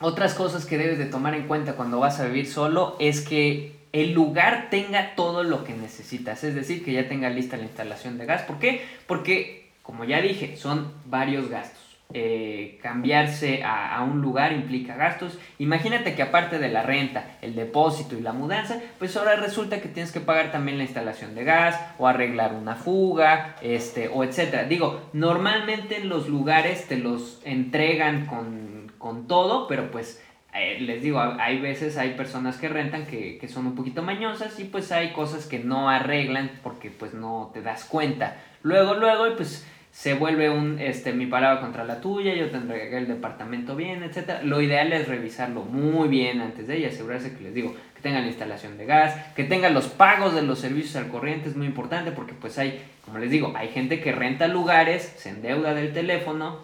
otras 0.00 0.34
cosas 0.34 0.66
que 0.66 0.78
debes 0.78 0.98
de 0.98 1.06
tomar 1.06 1.34
en 1.34 1.46
cuenta 1.46 1.74
cuando 1.74 2.00
vas 2.00 2.20
a 2.20 2.26
vivir 2.26 2.46
solo 2.46 2.96
es 3.00 3.20
que 3.20 3.76
el 3.92 4.12
lugar 4.12 4.68
tenga 4.70 5.14
todo 5.14 5.42
lo 5.42 5.64
que 5.64 5.74
necesitas, 5.74 6.44
es 6.44 6.54
decir, 6.54 6.84
que 6.84 6.92
ya 6.92 7.08
tenga 7.08 7.30
lista 7.30 7.56
la 7.56 7.62
instalación 7.62 8.18
de 8.18 8.26
gas. 8.26 8.42
¿Por 8.42 8.58
qué? 8.58 8.84
Porque, 9.06 9.70
como 9.82 10.04
ya 10.04 10.20
dije, 10.20 10.56
son 10.56 10.92
varios 11.06 11.48
gastos. 11.48 11.86
Eh, 12.14 12.78
cambiarse 12.82 13.64
a, 13.64 14.00
un 14.04 14.20
lugar 14.20 14.52
implica 14.52 14.94
gastos. 14.94 15.38
Imagínate 15.58 16.14
que 16.14 16.22
aparte 16.22 16.58
de 16.58 16.68
la 16.68 16.82
renta, 16.82 17.36
el 17.42 17.56
depósito 17.56 18.16
y 18.16 18.20
la 18.20 18.32
mudanza, 18.32 18.78
pues 18.98 19.16
ahora 19.16 19.34
resulta 19.36 19.80
que 19.80 19.88
tienes 19.88 20.12
que 20.12 20.20
pagar 20.20 20.52
también 20.52 20.78
la 20.78 20.84
instalación 20.84 21.34
de 21.34 21.42
gas 21.42 21.80
o 21.98 22.06
arreglar 22.06 22.54
una 22.54 22.76
fuga, 22.76 23.56
este, 23.60 24.08
o 24.08 24.22
etcétera. 24.22 24.64
Digo, 24.64 25.08
normalmente 25.14 25.96
en 25.96 26.08
los 26.08 26.28
lugares 26.28 26.86
te 26.86 26.96
los 26.96 27.40
entregan 27.44 28.26
con, 28.26 28.65
con 28.98 29.26
todo, 29.26 29.66
pero 29.68 29.90
pues 29.90 30.22
eh, 30.54 30.78
les 30.80 31.02
digo, 31.02 31.20
hay 31.20 31.60
veces 31.60 31.98
hay 31.98 32.14
personas 32.14 32.56
que 32.56 32.68
rentan 32.68 33.06
que, 33.06 33.38
que 33.38 33.48
son 33.48 33.66
un 33.66 33.74
poquito 33.74 34.02
mañosas 34.02 34.58
y 34.58 34.64
pues 34.64 34.90
hay 34.92 35.12
cosas 35.12 35.46
que 35.46 35.58
no 35.58 35.90
arreglan 35.90 36.50
porque 36.62 36.90
pues 36.90 37.14
no 37.14 37.50
te 37.52 37.62
das 37.62 37.84
cuenta. 37.84 38.36
Luego, 38.62 38.94
luego, 38.94 39.28
y 39.28 39.32
pues 39.32 39.66
se 39.96 40.12
vuelve 40.12 40.50
un, 40.50 40.78
este, 40.78 41.14
mi 41.14 41.24
palabra 41.24 41.60
contra 41.60 41.84
la 41.84 42.02
tuya, 42.02 42.34
yo 42.34 42.50
tendré 42.50 42.90
que 42.90 42.98
el 42.98 43.08
departamento 43.08 43.74
bien, 43.74 44.02
etc. 44.02 44.42
Lo 44.42 44.60
ideal 44.60 44.92
es 44.92 45.08
revisarlo 45.08 45.62
muy 45.62 46.08
bien 46.08 46.42
antes 46.42 46.66
de 46.66 46.78
y 46.78 46.84
asegurarse 46.84 47.34
que 47.34 47.44
les 47.44 47.54
digo, 47.54 47.74
que 47.94 48.02
tengan 48.02 48.22
la 48.22 48.28
instalación 48.28 48.76
de 48.76 48.84
gas, 48.84 49.14
que 49.34 49.44
tengan 49.44 49.72
los 49.72 49.88
pagos 49.88 50.34
de 50.34 50.42
los 50.42 50.58
servicios 50.58 50.96
al 50.96 51.08
corriente, 51.08 51.48
es 51.48 51.56
muy 51.56 51.66
importante 51.66 52.12
porque 52.12 52.34
pues 52.34 52.58
hay, 52.58 52.82
como 53.06 53.18
les 53.18 53.30
digo, 53.30 53.54
hay 53.56 53.68
gente 53.68 54.00
que 54.00 54.12
renta 54.12 54.48
lugares, 54.48 55.14
se 55.16 55.30
endeuda 55.30 55.72
del 55.72 55.94
teléfono 55.94 56.58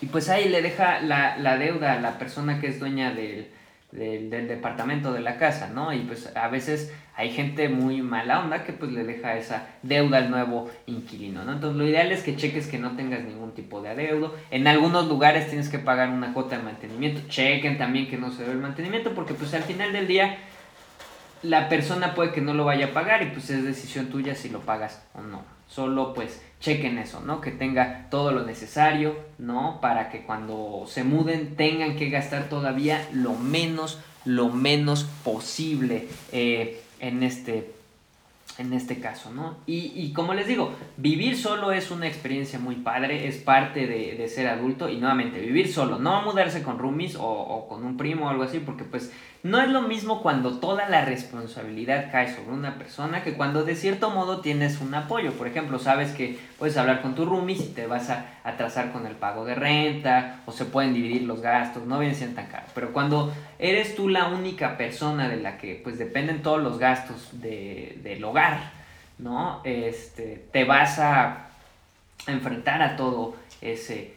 y 0.00 0.06
pues 0.06 0.28
ahí 0.28 0.48
le 0.48 0.62
deja 0.62 1.00
la, 1.00 1.36
la 1.38 1.56
deuda 1.56 1.94
a 1.94 2.00
la 2.00 2.18
persona 2.18 2.60
que 2.60 2.68
es 2.68 2.78
dueña 2.78 3.12
del, 3.12 3.48
del, 3.92 4.48
departamento 4.48 5.12
de 5.12 5.20
la 5.20 5.38
casa, 5.38 5.68
¿no? 5.68 5.92
Y 5.92 6.00
pues 6.00 6.30
a 6.36 6.48
veces 6.48 6.92
hay 7.16 7.30
gente 7.30 7.68
muy 7.68 8.02
mala 8.02 8.40
onda 8.40 8.64
que 8.64 8.72
pues 8.72 8.92
le 8.92 9.04
deja 9.04 9.36
esa 9.36 9.66
deuda 9.82 10.18
al 10.18 10.30
nuevo 10.30 10.70
inquilino, 10.86 11.44
¿no? 11.44 11.52
Entonces 11.52 11.78
lo 11.78 11.86
ideal 11.86 12.12
es 12.12 12.22
que 12.22 12.36
cheques 12.36 12.66
que 12.66 12.78
no 12.78 12.96
tengas 12.96 13.22
ningún 13.22 13.54
tipo 13.54 13.80
de 13.80 13.90
adeudo. 13.90 14.36
En 14.50 14.66
algunos 14.66 15.08
lugares 15.08 15.48
tienes 15.48 15.68
que 15.68 15.78
pagar 15.78 16.10
una 16.10 16.32
cuota 16.32 16.58
de 16.58 16.62
mantenimiento. 16.62 17.22
Chequen 17.28 17.78
también 17.78 18.08
que 18.08 18.18
no 18.18 18.30
se 18.30 18.42
debe 18.42 18.52
el 18.52 18.58
mantenimiento 18.58 19.14
porque 19.14 19.34
pues 19.34 19.54
al 19.54 19.62
final 19.62 19.92
del 19.92 20.06
día 20.06 20.38
la 21.42 21.68
persona 21.68 22.14
puede 22.14 22.32
que 22.32 22.40
no 22.40 22.52
lo 22.52 22.64
vaya 22.64 22.86
a 22.86 22.92
pagar 22.92 23.22
y 23.22 23.26
pues 23.26 23.48
es 23.50 23.64
decisión 23.64 24.06
tuya 24.06 24.34
si 24.34 24.48
lo 24.50 24.60
pagas 24.60 25.02
o 25.14 25.22
no. 25.22 25.42
Solo 25.66 26.14
pues 26.14 26.42
chequen 26.60 26.98
eso, 26.98 27.20
¿no? 27.20 27.40
Que 27.40 27.50
tenga 27.50 28.08
todo 28.10 28.32
lo 28.32 28.44
necesario, 28.44 29.16
¿no? 29.38 29.80
Para 29.80 30.10
que 30.10 30.22
cuando 30.22 30.84
se 30.86 31.04
muden 31.04 31.56
tengan 31.56 31.96
que 31.96 32.10
gastar 32.10 32.48
todavía 32.48 33.08
lo 33.12 33.34
menos, 33.34 33.98
lo 34.24 34.48
menos 34.48 35.04
posible 35.24 36.08
eh, 36.32 36.82
en 37.00 37.22
este 37.22 37.78
en 38.58 38.72
este 38.72 38.98
caso, 38.98 39.30
¿no? 39.30 39.56
Y, 39.66 40.12
como 40.12 40.34
les 40.34 40.48
digo, 40.48 40.74
vivir 40.96 41.36
solo 41.36 41.70
es 41.70 41.92
una 41.92 42.08
experiencia 42.08 42.58
muy 42.58 42.74
padre, 42.74 43.28
es 43.28 43.36
parte 43.36 43.86
de, 43.86 44.28
ser 44.28 44.48
adulto 44.48 44.88
y 44.88 44.96
nuevamente 44.96 45.40
vivir 45.40 45.72
solo, 45.72 46.00
no 46.00 46.22
mudarse 46.22 46.64
con 46.64 46.78
roomies 46.78 47.14
o, 47.14 47.24
o, 47.24 47.68
con 47.68 47.84
un 47.84 47.96
primo 47.96 48.26
o 48.26 48.28
algo 48.30 48.42
así, 48.42 48.58
porque 48.58 48.82
pues 48.82 49.12
no 49.44 49.60
es 49.60 49.68
lo 49.68 49.82
mismo 49.82 50.20
cuando 50.20 50.58
toda 50.58 50.88
la 50.88 51.04
responsabilidad 51.04 52.10
cae 52.10 52.34
sobre 52.34 52.50
una 52.50 52.76
persona 52.76 53.22
que 53.22 53.34
cuando 53.34 53.62
de 53.62 53.76
cierto 53.76 54.10
modo 54.10 54.40
tienes 54.40 54.80
un 54.80 54.92
apoyo. 54.94 55.32
Por 55.32 55.46
ejemplo, 55.46 55.78
sabes 55.78 56.10
que 56.12 56.38
puedes 56.58 56.76
hablar 56.76 57.02
con 57.02 57.14
tu 57.14 57.24
roomie 57.24 57.56
si 57.56 57.68
te 57.68 57.86
vas 57.86 58.10
a 58.10 58.26
atrasar 58.42 58.90
con 58.90 59.06
el 59.06 59.14
pago 59.14 59.44
de 59.44 59.54
renta 59.54 60.40
o 60.46 60.52
se 60.52 60.64
pueden 60.64 60.92
dividir 60.92 61.22
los 61.22 61.40
gastos, 61.40 61.86
no 61.86 62.00
vienen 62.00 62.16
siendo 62.16 62.36
tan 62.36 62.46
caros. 62.50 62.70
Pero 62.74 62.92
cuando 62.92 63.32
eres 63.60 63.94
tú 63.94 64.08
la 64.08 64.26
única 64.26 64.76
persona 64.76 65.28
de 65.28 65.36
la 65.36 65.56
que 65.56 65.80
pues 65.82 65.98
dependen 65.98 66.42
todos 66.42 66.60
los 66.60 66.78
gastos 66.78 67.40
de, 67.40 67.98
del 68.02 68.24
hogar, 68.24 68.72
¿no? 69.18 69.60
Este, 69.62 70.46
te 70.52 70.64
vas 70.64 70.98
a 70.98 71.48
enfrentar 72.26 72.82
a 72.82 72.96
todo 72.96 73.36
ese 73.60 74.14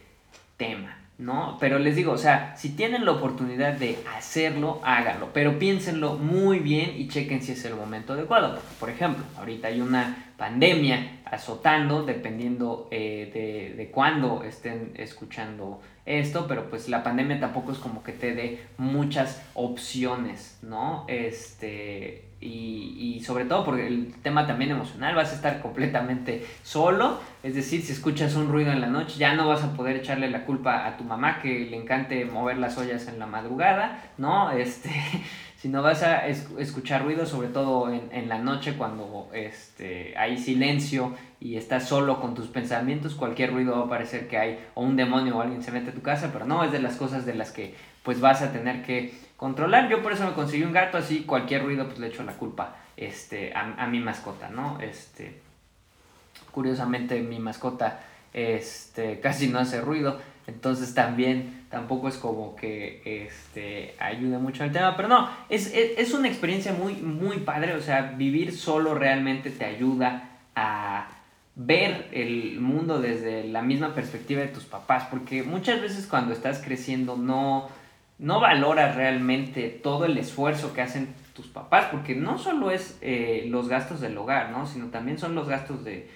tema. 0.56 1.01
¿No? 1.18 1.56
Pero 1.60 1.78
les 1.78 1.96
digo, 1.96 2.12
o 2.12 2.18
sea, 2.18 2.56
si 2.56 2.70
tienen 2.70 3.04
la 3.04 3.12
oportunidad 3.12 3.74
de 3.74 3.98
hacerlo, 4.16 4.80
háganlo, 4.84 5.30
pero 5.32 5.58
piénsenlo 5.58 6.14
muy 6.14 6.58
bien 6.58 6.94
y 6.96 7.08
chequen 7.08 7.42
si 7.42 7.52
es 7.52 7.64
el 7.64 7.74
momento 7.74 8.14
adecuado. 8.14 8.58
por 8.80 8.90
ejemplo, 8.90 9.24
ahorita 9.38 9.68
hay 9.68 9.80
una 9.80 10.32
pandemia 10.36 11.20
azotando, 11.24 12.04
dependiendo 12.04 12.88
eh, 12.90 13.30
de, 13.32 13.76
de 13.76 13.90
cuándo 13.90 14.42
estén 14.42 14.92
escuchando 14.96 15.80
esto, 16.04 16.46
pero 16.48 16.68
pues 16.68 16.88
la 16.88 17.02
pandemia 17.02 17.38
tampoco 17.38 17.72
es 17.72 17.78
como 17.78 18.02
que 18.02 18.12
te 18.12 18.34
dé 18.34 18.60
muchas 18.76 19.42
opciones, 19.54 20.58
¿no? 20.62 21.04
Este, 21.08 22.31
y, 22.42 23.16
y, 23.16 23.20
sobre 23.22 23.44
todo 23.44 23.64
porque 23.64 23.86
el 23.86 24.12
tema 24.22 24.46
también 24.46 24.72
emocional, 24.72 25.14
vas 25.14 25.32
a 25.32 25.36
estar 25.36 25.62
completamente 25.62 26.44
solo, 26.64 27.20
es 27.42 27.54
decir, 27.54 27.82
si 27.82 27.92
escuchas 27.92 28.34
un 28.34 28.48
ruido 28.48 28.72
en 28.72 28.80
la 28.80 28.88
noche, 28.88 29.16
ya 29.16 29.34
no 29.34 29.48
vas 29.48 29.62
a 29.62 29.72
poder 29.74 29.96
echarle 29.96 30.28
la 30.28 30.44
culpa 30.44 30.86
a 30.86 30.96
tu 30.96 31.04
mamá 31.04 31.40
que 31.40 31.66
le 31.70 31.76
encante 31.76 32.24
mover 32.24 32.58
las 32.58 32.76
ollas 32.78 33.06
en 33.06 33.18
la 33.18 33.26
madrugada, 33.26 34.02
¿no? 34.18 34.50
Este, 34.50 34.90
si 35.56 35.68
no 35.68 35.82
vas 35.82 36.02
a 36.02 36.26
escuchar 36.26 37.04
ruido, 37.04 37.24
sobre 37.24 37.48
todo 37.48 37.92
en, 37.92 38.08
en, 38.10 38.28
la 38.28 38.38
noche 38.38 38.74
cuando 38.74 39.30
este, 39.32 40.16
hay 40.18 40.36
silencio 40.36 41.14
y 41.38 41.56
estás 41.56 41.88
solo 41.88 42.20
con 42.20 42.34
tus 42.34 42.48
pensamientos, 42.48 43.14
cualquier 43.14 43.52
ruido 43.52 43.78
va 43.78 43.86
a 43.86 43.88
parecer 43.88 44.26
que 44.26 44.38
hay 44.38 44.58
o 44.74 44.82
un 44.82 44.96
demonio 44.96 45.36
o 45.36 45.40
alguien 45.40 45.62
se 45.62 45.70
mete 45.70 45.90
a 45.90 45.94
tu 45.94 46.02
casa, 46.02 46.30
pero 46.32 46.44
no, 46.44 46.64
es 46.64 46.72
de 46.72 46.80
las 46.80 46.96
cosas 46.96 47.24
de 47.24 47.34
las 47.34 47.52
que 47.52 47.74
pues 48.02 48.20
vas 48.20 48.42
a 48.42 48.52
tener 48.52 48.82
que 48.82 49.14
controlar. 49.42 49.88
Yo 49.88 50.04
por 50.04 50.12
eso 50.12 50.24
me 50.24 50.34
conseguí 50.34 50.62
un 50.62 50.72
gato, 50.72 50.96
así 50.96 51.24
cualquier 51.24 51.64
ruido 51.64 51.86
pues 51.86 51.98
le 51.98 52.06
echo 52.06 52.22
la 52.22 52.34
culpa 52.34 52.76
este, 52.96 53.52
a, 53.52 53.74
a 53.76 53.88
mi 53.88 53.98
mascota, 53.98 54.48
¿no? 54.48 54.78
Este, 54.80 55.40
curiosamente 56.52 57.20
mi 57.22 57.40
mascota 57.40 57.98
este, 58.32 59.18
casi 59.22 59.48
no 59.48 59.58
hace 59.58 59.80
ruido, 59.80 60.20
entonces 60.46 60.94
también 60.94 61.66
tampoco 61.70 62.06
es 62.06 62.18
como 62.18 62.54
que 62.54 63.02
este, 63.04 63.96
ayude 63.98 64.38
mucho 64.38 64.62
al 64.62 64.70
tema, 64.70 64.96
pero 64.96 65.08
no, 65.08 65.28
es, 65.48 65.74
es, 65.74 65.98
es 65.98 66.14
una 66.14 66.28
experiencia 66.28 66.72
muy, 66.72 66.94
muy 66.94 67.38
padre, 67.38 67.74
o 67.74 67.80
sea, 67.80 68.14
vivir 68.16 68.56
solo 68.56 68.94
realmente 68.94 69.50
te 69.50 69.64
ayuda 69.64 70.38
a 70.54 71.08
ver 71.56 72.08
el 72.12 72.60
mundo 72.60 73.00
desde 73.00 73.42
la 73.42 73.62
misma 73.62 73.92
perspectiva 73.92 74.42
de 74.42 74.48
tus 74.48 74.66
papás, 74.66 75.08
porque 75.10 75.42
muchas 75.42 75.80
veces 75.80 76.06
cuando 76.06 76.32
estás 76.32 76.62
creciendo 76.64 77.16
no 77.16 77.81
no 78.22 78.38
valoras 78.38 78.94
realmente 78.94 79.68
todo 79.68 80.04
el 80.04 80.16
esfuerzo 80.16 80.72
que 80.72 80.80
hacen 80.80 81.12
tus 81.34 81.48
papás, 81.48 81.88
porque 81.90 82.14
no 82.14 82.38
solo 82.38 82.70
es 82.70 82.96
eh, 83.00 83.46
los 83.48 83.68
gastos 83.68 84.00
del 84.00 84.16
hogar, 84.16 84.50
¿no? 84.50 84.64
Sino 84.64 84.86
también 84.86 85.18
son 85.18 85.34
los 85.34 85.48
gastos 85.48 85.84
de, 85.84 86.08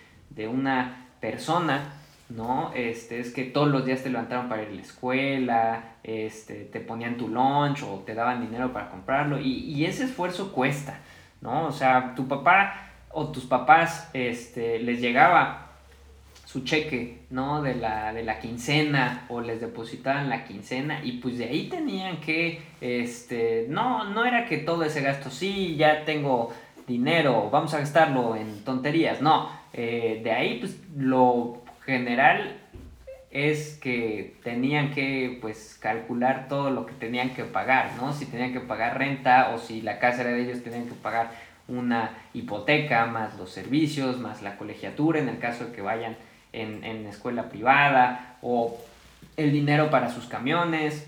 una 0.48 1.08
persona, 1.20 1.94
¿no? 2.28 2.70
Este, 2.74 3.18
es 3.18 3.32
que 3.32 3.42
todos 3.42 3.68
los 3.68 3.84
días 3.84 4.04
te 4.04 4.10
levantaron 4.10 4.48
para 4.48 4.62
ir 4.62 4.68
a 4.68 4.74
la 4.74 4.82
escuela, 4.82 5.84
este, 6.04 6.64
te 6.66 6.78
ponían 6.78 7.16
tu 7.16 7.26
lunch 7.26 7.82
o 7.82 8.04
te 8.06 8.14
daban 8.14 8.40
dinero 8.40 8.72
para 8.72 8.88
comprarlo, 8.88 9.40
y, 9.40 9.64
y 9.64 9.84
ese 9.84 10.04
esfuerzo 10.04 10.52
cuesta, 10.52 11.00
¿no? 11.40 11.66
O 11.66 11.72
sea, 11.72 12.14
tu 12.14 12.28
papá 12.28 12.92
o 13.10 13.32
tus 13.32 13.46
papás 13.46 14.10
este, 14.12 14.78
les 14.78 15.00
llegaba 15.00 15.65
su 16.46 16.62
cheque, 16.62 17.18
¿no? 17.30 17.61
De 17.61 17.74
la, 17.74 18.14
de 18.14 18.22
la 18.22 18.38
quincena 18.38 19.26
o 19.28 19.40
les 19.40 19.61
depositaban 19.61 20.30
la 20.30 20.44
quincena 20.44 21.04
y 21.04 21.18
pues 21.18 21.38
de 21.38 21.46
ahí 21.46 21.68
tenían 21.68 22.20
que, 22.20 22.62
este, 22.80 23.66
no, 23.68 24.04
no 24.04 24.24
era 24.24 24.46
que 24.46 24.59
todo 24.59 24.85
ese 24.85 25.02
gasto, 25.02 25.28
sí, 25.28 25.74
ya 25.76 26.04
tengo 26.04 26.54
dinero, 26.87 27.50
vamos 27.50 27.74
a 27.74 27.80
gastarlo 27.80 28.37
en 28.37 28.62
tonterías. 28.64 29.20
No, 29.20 29.50
eh, 29.72 30.20
de 30.22 30.30
ahí 30.30 30.59
pues 30.61 30.78
lo 30.96 31.62
general 31.85 32.61
es 33.32 33.76
que 33.82 34.37
tenían 34.44 34.92
que 34.94 35.38
pues 35.42 35.76
calcular 35.82 36.46
todo 36.48 36.70
lo 36.70 36.87
que 36.87 36.94
tenían 36.94 37.35
que 37.35 37.42
pagar, 37.42 37.90
¿no? 37.96 38.12
Si 38.12 38.24
tenían 38.24 38.52
que 38.52 38.61
pagar 38.61 38.98
renta 38.98 39.50
o 39.52 39.59
si 39.59 39.82
la 39.82 39.98
casa 39.98 40.20
era 40.20 40.30
de 40.30 40.42
ellos 40.42 40.62
tenían 40.62 40.87
que 40.87 40.94
pagar 40.94 41.32
una 41.66 42.11
hipoteca, 42.35 43.04
más 43.06 43.37
los 43.37 43.50
servicios, 43.50 44.20
más 44.20 44.42
la 44.42 44.56
colegiatura 44.56 45.18
en 45.18 45.28
el 45.28 45.40
caso 45.40 45.66
de 45.66 45.72
que 45.72 45.82
vayan 45.82 46.16
en, 46.56 46.84
en 46.84 47.06
escuela 47.06 47.48
privada 47.48 48.36
o 48.42 48.78
el 49.36 49.52
dinero 49.52 49.90
para 49.90 50.10
sus 50.10 50.26
camiones 50.26 51.06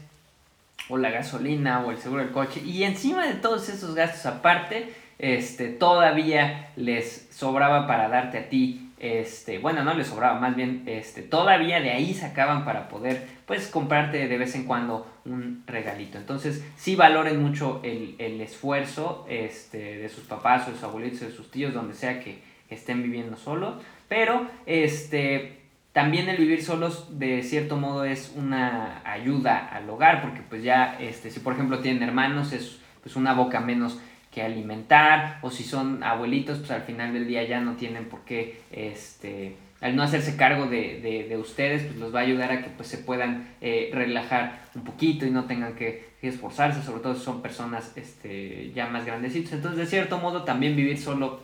o 0.89 0.97
la 0.97 1.11
gasolina 1.11 1.81
o 1.81 1.91
el 1.91 1.99
seguro 1.99 2.23
del 2.23 2.33
coche 2.33 2.61
y 2.65 2.85
encima 2.85 3.27
de 3.27 3.35
todos 3.35 3.69
esos 3.69 3.95
gastos 3.95 4.27
aparte 4.27 4.95
este 5.19 5.69
todavía 5.69 6.71
les 6.77 7.29
sobraba 7.33 7.87
para 7.87 8.09
darte 8.09 8.39
a 8.39 8.49
ti 8.49 8.89
este, 9.01 9.59
bueno, 9.59 9.85
no 9.85 9.95
les 9.95 10.09
sobraba, 10.09 10.41
más 10.41 10.57
bien, 10.57 10.83
este, 10.87 11.23
todavía 11.23 11.81
de 11.81 11.91
ahí 11.91 12.15
sacaban 12.15 12.65
para 12.65 12.89
poder, 12.89 13.29
pues, 13.47 13.69
comprarte 13.69 14.27
de 14.27 14.39
vez 14.39 14.57
en 14.57 14.65
cuando 14.65 15.07
un 15.25 15.63
regalito. 15.67 16.19
Entonces, 16.19 16.65
sí 16.77 16.97
valoren 16.97 17.41
mucho 17.41 17.81
el, 17.85 18.41
esfuerzo, 18.41 19.25
este, 19.29 19.99
de 19.99 20.09
sus 20.09 20.25
papás 20.25 20.67
o 20.67 20.71
de 20.71 20.77
sus 20.77 20.85
abuelitos 20.85 21.21
de 21.21 21.31
sus 21.31 21.51
tíos, 21.51 21.75
donde 21.75 21.95
sea 21.95 22.21
que 22.21 22.43
estén 22.71 23.03
viviendo 23.03 23.37
solos, 23.37 23.77
pero, 24.09 24.49
este, 24.67 25.61
también 25.93 26.29
el 26.29 26.37
vivir 26.37 26.63
solos, 26.63 27.19
de 27.19 27.43
cierto 27.43 27.77
modo, 27.77 28.05
es 28.05 28.33
una 28.37 29.03
ayuda 29.05 29.59
al 29.59 29.89
hogar, 29.91 30.23
porque, 30.23 30.41
pues, 30.41 30.63
ya, 30.63 30.97
este, 31.01 31.31
si 31.31 31.41
por 31.41 31.55
ejemplo 31.55 31.81
tienen 31.81 32.03
hermanos, 32.03 32.53
es, 32.53 32.81
pues, 33.03 33.17
una 33.17 33.35
boca 33.35 33.61
menos 33.61 33.99
que 34.33 34.43
alimentar 34.43 35.39
o 35.43 35.51
si 35.51 35.65
son 35.65 36.03
abuelitos 36.03 36.59
pues 36.59 36.71
al 36.71 36.83
final 36.83 37.13
del 37.13 37.27
día 37.27 37.45
ya 37.45 37.61
no 37.61 37.77
tienen 37.77 38.05
por 38.07 38.21
qué 38.25 38.61
este 38.71 39.57
al 39.81 39.95
no 39.95 40.03
hacerse 40.03 40.37
cargo 40.37 40.67
de, 40.67 41.37
ustedes 41.41 41.85
pues 41.85 41.97
los 41.99 42.15
va 42.15 42.21
a 42.21 42.23
ayudar 42.23 42.51
a 42.51 42.63
que 42.63 42.71
pues 42.71 42.89
se 42.89 42.99
puedan 42.99 43.49
eh, 43.61 43.91
relajar 43.93 44.61
un 44.75 44.83
poquito 44.83 45.25
y 45.25 45.31
no 45.31 45.45
tengan 45.45 45.75
que, 45.75 46.09
esforzarse 46.21 46.83
sobre 46.83 47.01
todo 47.01 47.15
si 47.15 47.25
son 47.25 47.43
personas 47.43 47.93
este 47.95 48.73
ya 48.75 48.89
más 48.89 49.07
grandecitos. 49.07 49.53
Entonces 49.53 49.79
de 49.79 49.87
cierto 49.87 50.19
modo 50.19 50.43
también 50.43 50.75
vivir 50.75 50.99
solo 50.99 51.39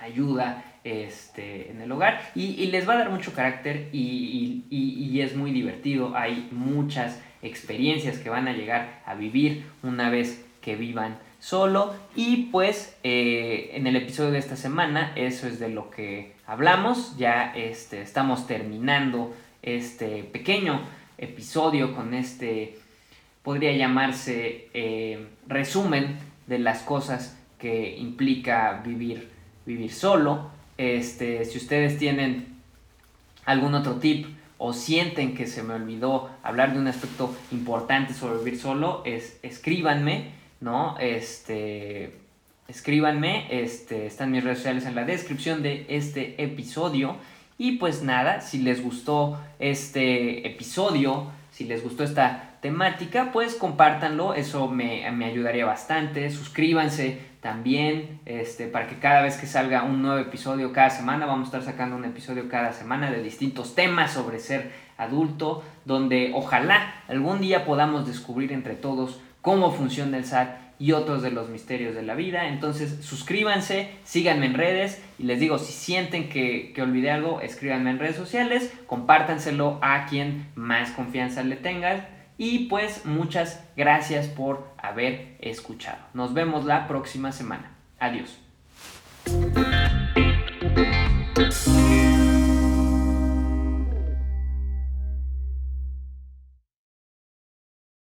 ayuda 0.00 0.64
este, 0.84 1.70
en 1.70 1.80
el 1.80 1.90
hogar 1.92 2.20
y, 2.34 2.66
les 2.66 2.88
va 2.88 2.94
a 2.94 2.98
dar 2.98 3.10
mucho 3.10 3.32
carácter 3.32 3.88
y, 3.92 4.64
y 4.70 5.20
es 5.20 5.34
muy 5.34 5.50
divertido 5.50 6.16
hay 6.16 6.48
muchas 6.52 7.20
experiencias 7.42 8.18
que 8.18 8.30
van 8.30 8.48
a 8.48 8.52
llegar 8.52 9.00
a 9.06 9.14
vivir 9.14 9.64
una 9.82 10.10
vez 10.10 10.44
que 10.60 10.76
vivan 10.76 11.18
solo. 11.40 11.94
Y 12.14 12.48
pues 12.50 12.96
eh, 13.02 13.70
en 13.74 13.86
el 13.86 13.96
episodio 13.96 14.32
de 14.32 14.38
esta 14.38 14.56
semana 14.56 15.12
eso 15.16 15.46
es 15.46 15.58
de 15.58 15.68
lo 15.68 15.90
que 15.90 16.34
hablamos. 16.46 17.16
Ya 17.16 17.52
este, 17.54 18.02
estamos 18.02 18.46
terminando 18.46 19.34
este 19.62 20.24
pequeño 20.24 20.80
episodio 21.16 21.94
con 21.94 22.14
este, 22.14 22.78
podría 23.42 23.72
llamarse 23.72 24.68
eh, 24.74 25.26
resumen 25.46 26.18
de 26.46 26.58
las 26.58 26.82
cosas 26.82 27.38
que 27.58 27.96
implica 27.96 28.82
vivir, 28.84 29.30
vivir 29.68 29.92
solo. 29.92 30.50
Este, 30.76 31.44
si 31.44 31.58
ustedes 31.58 31.98
tienen 31.98 32.56
algún 33.44 33.74
otro 33.74 33.96
tip 33.96 34.26
o 34.58 34.72
sienten 34.72 35.36
que 35.36 35.46
se 35.46 35.62
me 35.62 35.74
olvidó 35.74 36.30
hablar 36.42 36.72
de 36.72 36.80
un 36.80 36.88
aspecto 36.88 37.32
importante 37.52 38.12
sobre 38.14 38.38
vivir 38.38 38.58
solo, 38.58 39.02
es, 39.04 39.38
escríbanme 39.42 40.38
¿no? 40.60 40.96
Este, 40.98 42.12
escríbanme, 42.66 43.46
este, 43.50 44.06
están 44.06 44.30
mis 44.30 44.42
redes 44.42 44.58
sociales 44.58 44.86
en 44.86 44.94
la 44.94 45.04
descripción 45.04 45.62
de 45.62 45.86
este 45.88 46.42
episodio. 46.42 47.16
Y 47.58 47.72
pues 47.72 48.02
nada, 48.02 48.40
si 48.40 48.58
les 48.58 48.82
gustó 48.82 49.38
este 49.58 50.46
episodio, 50.46 51.30
si 51.52 51.64
les 51.64 51.82
gustó 51.82 52.04
esta 52.04 52.56
temática, 52.60 53.30
pues 53.32 53.54
compártanlo, 53.54 54.34
eso 54.34 54.68
me, 54.68 55.06
ayudaría 55.06 55.64
bastante. 55.64 56.30
Suscríbanse 56.30 57.18
también, 57.40 58.20
este, 58.26 58.66
para 58.66 58.88
que 58.88 58.98
cada 58.98 59.22
vez 59.22 59.36
que 59.36 59.46
salga 59.46 59.84
un 59.84 60.02
nuevo 60.02 60.18
episodio 60.18 60.72
cada 60.72 60.90
semana, 60.90 61.26
vamos 61.26 61.46
a 61.46 61.58
estar 61.58 61.62
sacando 61.62 61.96
un 61.96 62.04
episodio 62.04 62.48
cada 62.48 62.72
semana 62.72 63.10
de 63.10 63.22
distintos 63.22 63.74
temas 63.74 64.12
sobre 64.12 64.40
ser 64.40 64.72
adulto, 64.96 65.62
donde 65.84 66.32
ojalá 66.34 67.02
algún 67.06 67.40
día 67.40 67.64
podamos 67.64 68.06
descubrir 68.06 68.52
entre 68.52 68.74
todos 68.74 69.20
cómo 69.40 69.70
funciona 69.70 70.16
el 70.16 70.24
SAT 70.24 70.68
y 70.80 70.92
otros 70.92 71.22
de 71.22 71.30
los 71.30 71.48
misterios 71.48 71.94
de 71.94 72.02
la 72.02 72.14
vida. 72.14 72.48
Entonces 72.48 73.04
suscríbanse, 73.04 73.90
síganme 74.04 74.46
en 74.46 74.54
redes 74.54 75.02
y 75.18 75.24
les 75.24 75.38
digo, 75.38 75.58
si 75.58 75.72
sienten 75.72 76.28
que, 76.28 76.72
que 76.74 76.82
olvidé 76.82 77.10
algo, 77.10 77.40
escríbanme 77.40 77.90
en 77.90 77.98
redes 77.98 78.16
sociales, 78.16 78.72
compártanselo 78.86 79.78
a 79.80 80.06
quien 80.06 80.46
más 80.54 80.90
confianza 80.90 81.42
le 81.42 81.56
tengan. 81.56 82.17
Y 82.38 82.68
pues 82.68 83.04
muchas 83.04 83.62
gracias 83.76 84.28
por 84.28 84.68
haber 84.78 85.36
escuchado. 85.40 85.98
Nos 86.14 86.32
vemos 86.32 86.64
la 86.64 86.86
próxima 86.86 87.32
semana. 87.32 87.72
Adiós. 87.98 88.38